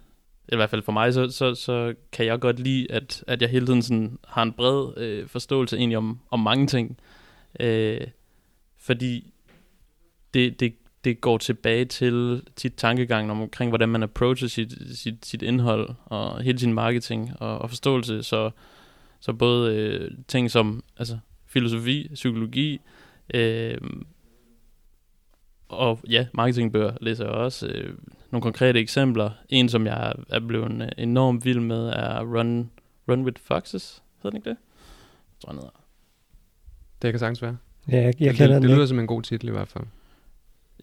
[0.51, 3.49] i hvert fald for mig, så, så, så kan jeg godt lide, at, at jeg
[3.49, 6.97] hele tiden sådan har en bred øh, forståelse egentlig om, om mange ting.
[7.59, 8.01] Øh,
[8.78, 9.34] fordi
[10.34, 10.73] det, det,
[11.08, 16.41] det går tilbage til tit tankegangen omkring, hvordan man approacher sit, sit, sit indhold og
[16.41, 18.24] hele sin marketing og, og forståelse.
[18.24, 18.51] Så,
[19.20, 22.82] så både øh, ting som altså, filosofi, psykologi,
[23.34, 23.78] øh,
[25.70, 27.68] og ja, marketingbøger læser jeg også.
[27.68, 27.93] Øh,
[28.32, 29.32] nogle konkrete eksempler.
[29.49, 32.70] En, som jeg er blevet enormt vild med, er Run,
[33.10, 34.03] Run with Foxes.
[34.18, 34.58] Hedder den ikke det?
[34.58, 35.84] Jeg tror, den hedder.
[37.01, 37.58] Det kan sagtens være.
[37.91, 38.88] Ja, jeg, jeg det, kender det, det den lyder ikke.
[38.88, 39.84] som en god titel i hvert fald.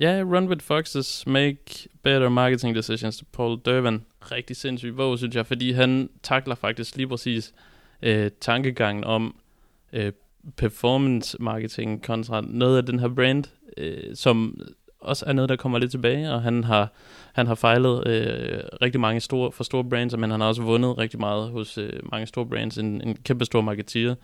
[0.00, 4.04] Ja, Run with Foxes, Make Better Marketing Decisions til Paul Durban.
[4.32, 7.54] Rigtig sindssyg bog, synes jeg, fordi han takler faktisk lige præcis
[8.02, 9.36] øh, tankegangen om
[9.92, 10.12] øh,
[10.56, 13.44] performance marketing kontra noget af den her brand,
[13.76, 14.60] øh, som
[15.00, 16.92] også er noget, der kommer lidt tilbage, og han har,
[17.32, 20.98] han har fejlet øh, rigtig mange store, for store brands, men han har også vundet
[20.98, 24.14] rigtig meget hos øh, mange store brands, en, en kæmpe stor marketeer.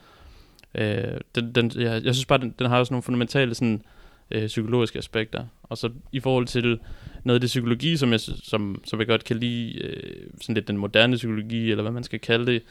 [0.75, 4.00] Øh, den, den, jeg, jeg synes bare, den, den har også nogle fundamentale sådan, øh,
[4.47, 5.45] psykologiske aspekter.
[5.63, 6.79] Og så i forhold til
[7.25, 10.69] noget af det psykologi, som jeg, som, som jeg godt kan lide, øh, sådan lidt
[10.69, 12.63] den moderne psykologi, eller hvad man skal kalde det,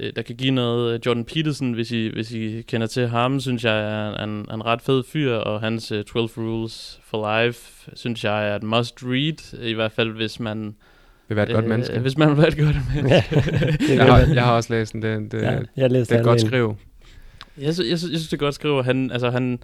[0.00, 1.06] øh, der kan give noget.
[1.06, 4.82] Jordan Peterson, hvis I, hvis I kender til ham, synes jeg er en, en ret
[4.82, 9.62] fed fyr, og hans uh, 12 Rules for Life, synes jeg er et must read,
[9.62, 10.76] i hvert fald hvis man...
[11.28, 11.98] Vil være et øh, godt menneske.
[11.98, 13.94] Hvis man vil være et godt menneske.
[13.94, 15.02] jeg, har, jeg har også læst den.
[15.02, 16.76] Det, det, ja, jeg det er godt skriv.
[17.58, 18.84] Jeg, synes, jeg, jeg synes, det er godt skrive.
[18.84, 19.58] Han, altså, han,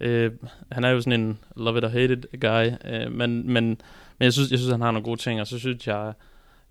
[0.00, 0.32] øh,
[0.72, 3.64] han er jo sådan en love it or hate it guy, øh, men, men,
[4.18, 6.12] men jeg synes, jeg synes, han har nogle gode ting, og så synes jeg,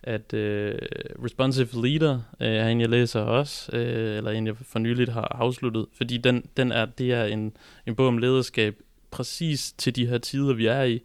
[0.03, 0.77] at øh,
[1.23, 5.37] Responsive Leader øh, er en, jeg læser også, øh, eller en, jeg for nyligt har
[5.39, 7.57] afsluttet, fordi den, den er, det er en,
[7.87, 8.75] en bog om lederskab
[9.11, 11.01] præcis til de her tider, vi er i,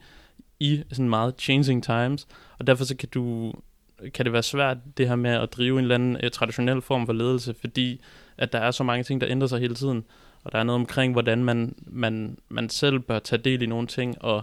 [0.61, 2.27] i sådan meget changing times,
[2.59, 3.53] og derfor så kan du
[4.15, 7.07] kan det være svært det her med at drive en eller anden uh, traditionel form
[7.07, 8.01] for ledelse, fordi
[8.39, 10.05] at der er så mange ting, der ændrer sig hele tiden,
[10.49, 13.87] og der er noget omkring, hvordan man, man, man selv bør tage del i nogle
[13.87, 14.43] ting, og,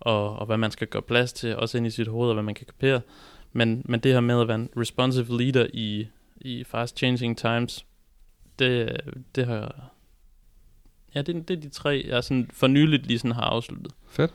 [0.00, 2.42] og, og hvad man skal gøre plads til, også ind i sit hoved, og hvad
[2.42, 3.00] man kan kapere.
[3.52, 6.08] Men, men det her med at være en responsive leader i,
[6.40, 7.86] i fast changing times,
[8.58, 9.00] det,
[9.34, 9.90] det har...
[11.14, 13.92] Ja, det, det er de tre, jeg sådan for nyligt lige sådan har afsluttet.
[14.08, 14.34] Fedt.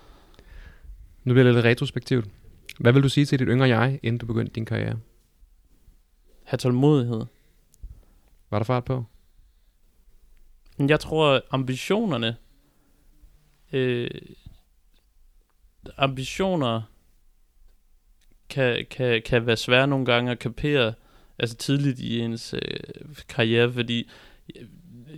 [1.24, 2.26] Nu bliver det lidt retrospektivt.
[2.80, 5.00] Hvad vil du sige til dit yngre jeg, inden du begyndte din karriere?
[6.44, 7.26] Ha' tålmodighed.
[8.50, 9.06] Var der fart på?
[10.80, 12.36] Jeg tror, ambitionerne...
[13.74, 14.10] Øh,
[15.98, 16.82] ambitioner
[18.50, 20.94] kan, kan, kan være svære nogle gange at kapere
[21.40, 22.80] altså tidligt i ens øh,
[23.30, 24.10] karriere, fordi
[24.56, 24.66] øh,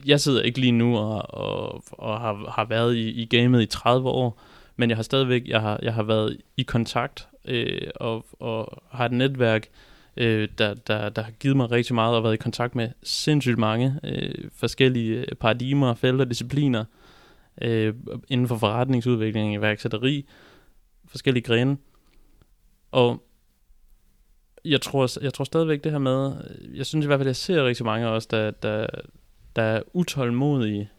[0.05, 3.66] jeg sidder ikke lige nu og, og, og har, har været i, i gamet i
[3.66, 4.41] 30 år,
[4.76, 9.05] men jeg har stadigvæk jeg har, jeg har været i kontakt øh, og, og har
[9.05, 12.76] et netværk, øh, der, der, der har givet mig rigtig meget og været i kontakt
[12.76, 16.86] med sindssygt mange øh, forskellige paradigmer, felter, discipliner
[17.61, 17.93] øh,
[18.30, 20.26] inden for forretningsudvikling, iværksætteri,
[21.05, 21.78] forskellige grene.
[22.91, 23.24] Og
[24.65, 26.34] jeg tror, jeg tror stadigvæk det her med,
[26.74, 28.88] jeg synes i hvert fald, jeg ser rigtig mange os, der, der,
[29.55, 30.89] der er utålmodige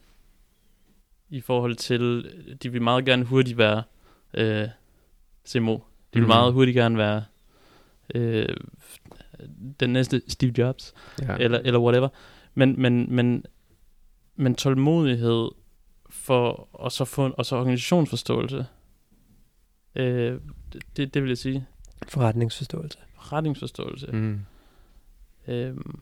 [1.30, 3.82] i forhold til, de vil meget gerne hurtigt være
[4.34, 4.68] øh,
[5.46, 5.74] CMO.
[5.74, 5.80] De
[6.12, 6.28] vil mm.
[6.28, 7.24] meget hurtigt gerne være
[8.14, 8.56] øh,
[9.80, 11.36] den næste Steve Jobs, ja.
[11.36, 12.08] eller, eller whatever.
[12.54, 13.44] Men, men, men,
[14.36, 15.50] men tålmodighed
[16.10, 18.66] for, og så, få, og så organisationsforståelse,
[19.94, 20.40] øh,
[20.96, 21.66] det, det vil jeg sige.
[22.08, 22.98] Forretningsforståelse.
[23.14, 24.06] Forretningsforståelse.
[24.06, 24.40] Mm.
[25.48, 26.00] Øhm.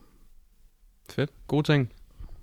[1.11, 1.31] Fedt.
[1.47, 1.93] God ting.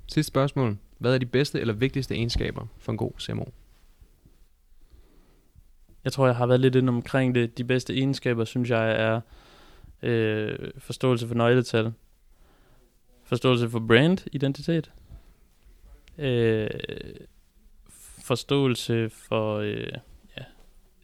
[0.07, 0.77] Sidste spørgsmål.
[0.97, 3.45] Hvad er de bedste eller vigtigste egenskaber for en god CMO?
[6.03, 7.57] Jeg tror, jeg har været lidt inde omkring det.
[7.57, 9.21] De bedste egenskaber, synes jeg, er
[10.03, 11.93] øh, forståelse for nøgletal,
[13.23, 14.91] forståelse for brand, identitet,
[16.17, 16.69] øh,
[18.23, 19.91] forståelse for øh,
[20.37, 20.43] ja,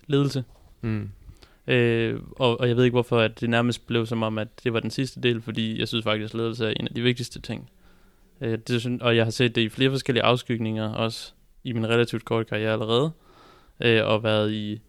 [0.08, 0.44] ledelse.
[0.82, 1.10] Mm.
[1.68, 4.74] Øh, og, og jeg ved ikke hvorfor, at det nærmest blev som om, at det
[4.74, 7.42] var den sidste del, fordi jeg synes faktisk, at ledelse er en af de vigtigste
[7.42, 7.70] ting.
[8.42, 11.34] Øh, det, og jeg har set det i flere forskellige afskygninger, også
[11.64, 13.12] i min relativt korte karriere allerede,
[13.80, 14.82] øh, og været i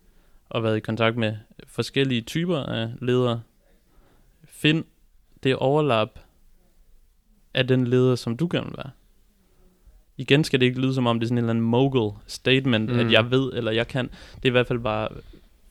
[0.50, 1.36] og været i kontakt med
[1.66, 3.42] forskellige typer af ledere.
[4.60, 4.84] Find
[5.42, 6.18] det overlap
[7.54, 8.90] af den leder, som du gerne vil være.
[10.16, 12.90] Igen skal det ikke lyde som om, det er sådan en eller anden mogul statement,
[12.90, 12.98] mm.
[12.98, 14.08] at jeg ved, eller jeg kan.
[14.08, 15.08] Det er i hvert fald bare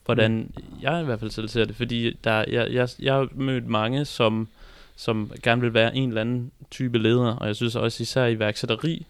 [0.04, 3.66] hvordan jeg i hvert fald selv ser det, fordi der, jeg, jeg, jeg har mødt
[3.66, 4.48] mange, som,
[4.96, 8.38] som gerne vil være en eller anden type leder, og jeg synes også især i
[8.38, 9.06] værksætteri,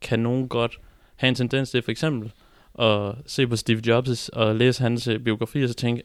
[0.00, 0.80] kan nogen godt
[1.16, 2.32] have en tendens til for eksempel
[2.78, 6.02] at se på Steve Jobs og læse hans biografi og så tænke,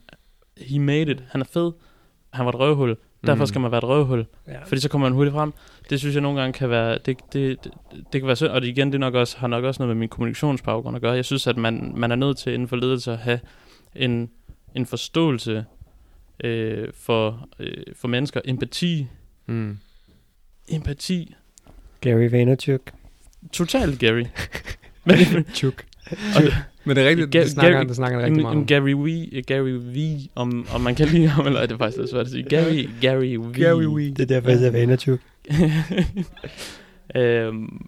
[0.57, 1.71] he made it, han er fed,
[2.33, 3.47] han var et røvhul, derfor mm.
[3.47, 4.63] skal man være et røvhul, ja.
[4.63, 5.53] fordi så kommer man hurtigt frem.
[5.89, 7.71] Det synes jeg nogle gange kan være, det, det, det,
[8.13, 9.99] det kan være synd, og det igen, det nok også, har nok også noget med
[9.99, 11.13] min kommunikationsbaggrund at gøre.
[11.13, 13.39] Jeg synes, at man, man er nødt til inden for ledelse at have
[13.95, 14.29] en,
[14.75, 15.65] en forståelse
[16.43, 19.07] øh, for, øh, for mennesker, empati.
[19.45, 19.77] Mm.
[20.67, 21.35] Empati.
[22.01, 22.81] Gary Vaynerchuk.
[23.51, 24.23] Totalt Gary.
[25.05, 25.85] Men, Chuk.
[26.85, 28.65] Men det er rigtigt, Ga- det snakker, Gary, det snakker rigtig meget om.
[28.65, 32.11] Gary V, Gary V, om, om man kan lide ham, eller er det faktisk lidt
[32.11, 32.43] svært at sige.
[32.43, 33.53] Gary, Gary V.
[33.53, 34.13] Gary V.
[34.13, 35.19] Det er derfor, jeg siger Vaynerchuk.
[37.15, 37.85] øhm,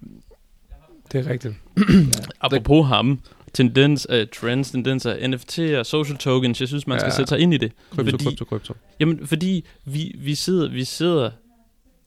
[1.11, 1.53] det er rigtigt.
[2.41, 3.19] Apropos ham,
[3.53, 6.59] tendens af trends, tendens af NFT'er, social tokens.
[6.59, 7.15] Jeg synes, man skal ja.
[7.15, 7.71] sætte sig ind i det.
[7.89, 8.73] Krypto, fordi, krypto, krypto.
[8.99, 11.31] Jamen, fordi vi, vi, sidder, vi sidder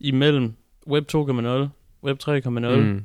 [0.01, 0.53] imellem
[0.87, 1.19] Web 2.0,
[2.05, 3.03] Web 3.0, mm.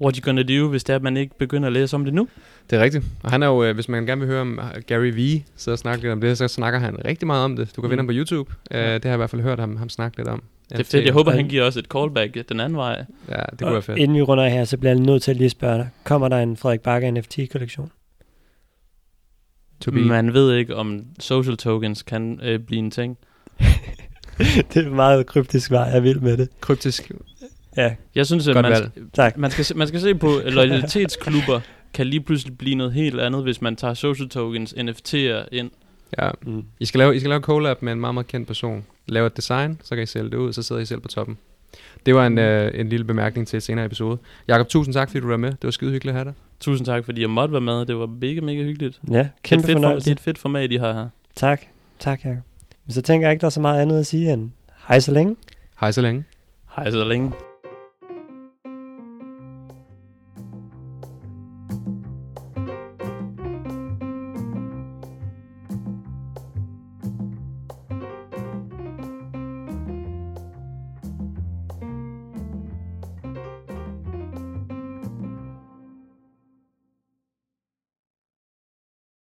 [0.00, 2.14] What you gonna do, hvis det er, at man ikke begynder at læse om det
[2.14, 2.28] nu?
[2.70, 3.04] Det er rigtigt.
[3.22, 5.76] Og han er jo, øh, hvis man gerne vil høre om øh, Gary V, så
[5.76, 7.76] snakker lidt om det, så snakker han rigtig meget om det.
[7.76, 7.90] Du kan mm.
[7.90, 8.50] finde ham på YouTube.
[8.70, 10.42] Uh, det har jeg i hvert fald hørt ham, ham snakke lidt om.
[10.70, 11.04] Det er fedt.
[11.04, 13.04] Jeg håber, han giver os et callback den anden vej.
[13.28, 13.98] Ja, det kunne Og være fedt.
[13.98, 15.88] Inden vi runder her, så bliver jeg nødt til at lige spørge dig.
[16.04, 17.90] Kommer der en Frederik Bakker NFT-kollektion?
[19.80, 20.00] To be.
[20.00, 23.18] Man ved ikke, om social tokens kan øh, blive en ting.
[24.38, 25.86] det er et meget kryptisk svar.
[25.86, 26.48] Jeg er vild med det.
[26.60, 27.12] Kryptisk.
[27.82, 28.90] Ja, Jeg synes, at Godt man, valg.
[29.12, 29.36] tak.
[29.36, 31.60] man, skal, se- man skal se på, at loyalitetsklubber
[31.94, 35.70] kan lige pludselig blive noget helt andet, hvis man tager social tokens, NFT'er ind.
[36.18, 36.30] Ja.
[36.42, 36.64] Mm.
[36.80, 38.84] I skal lave, I skal lave collab med en meget, meget kendt person.
[39.08, 41.38] Lave et design, så kan I sælge det ud, så sidder I selv på toppen.
[42.06, 44.18] Det var en, øh, en lille bemærkning til et senere episode.
[44.48, 45.50] Jakob, tusind tak, fordi du var med.
[45.50, 46.32] Det var skide hyggeligt at have dig.
[46.60, 47.86] Tusind tak, fordi jeg måtte være med.
[47.86, 49.00] Det var mega, mega hyggeligt.
[49.10, 51.08] Ja, Det er, kæmpe et fedt for, det er et fedt format, I har her.
[51.36, 51.60] Tak.
[51.98, 52.42] Tak, Jacob.
[52.86, 54.50] Men så tænker jeg ikke, der er så meget andet at sige end
[54.88, 55.36] hej så længe.
[55.80, 56.24] Hej så længe.
[56.76, 57.32] Hej så længe.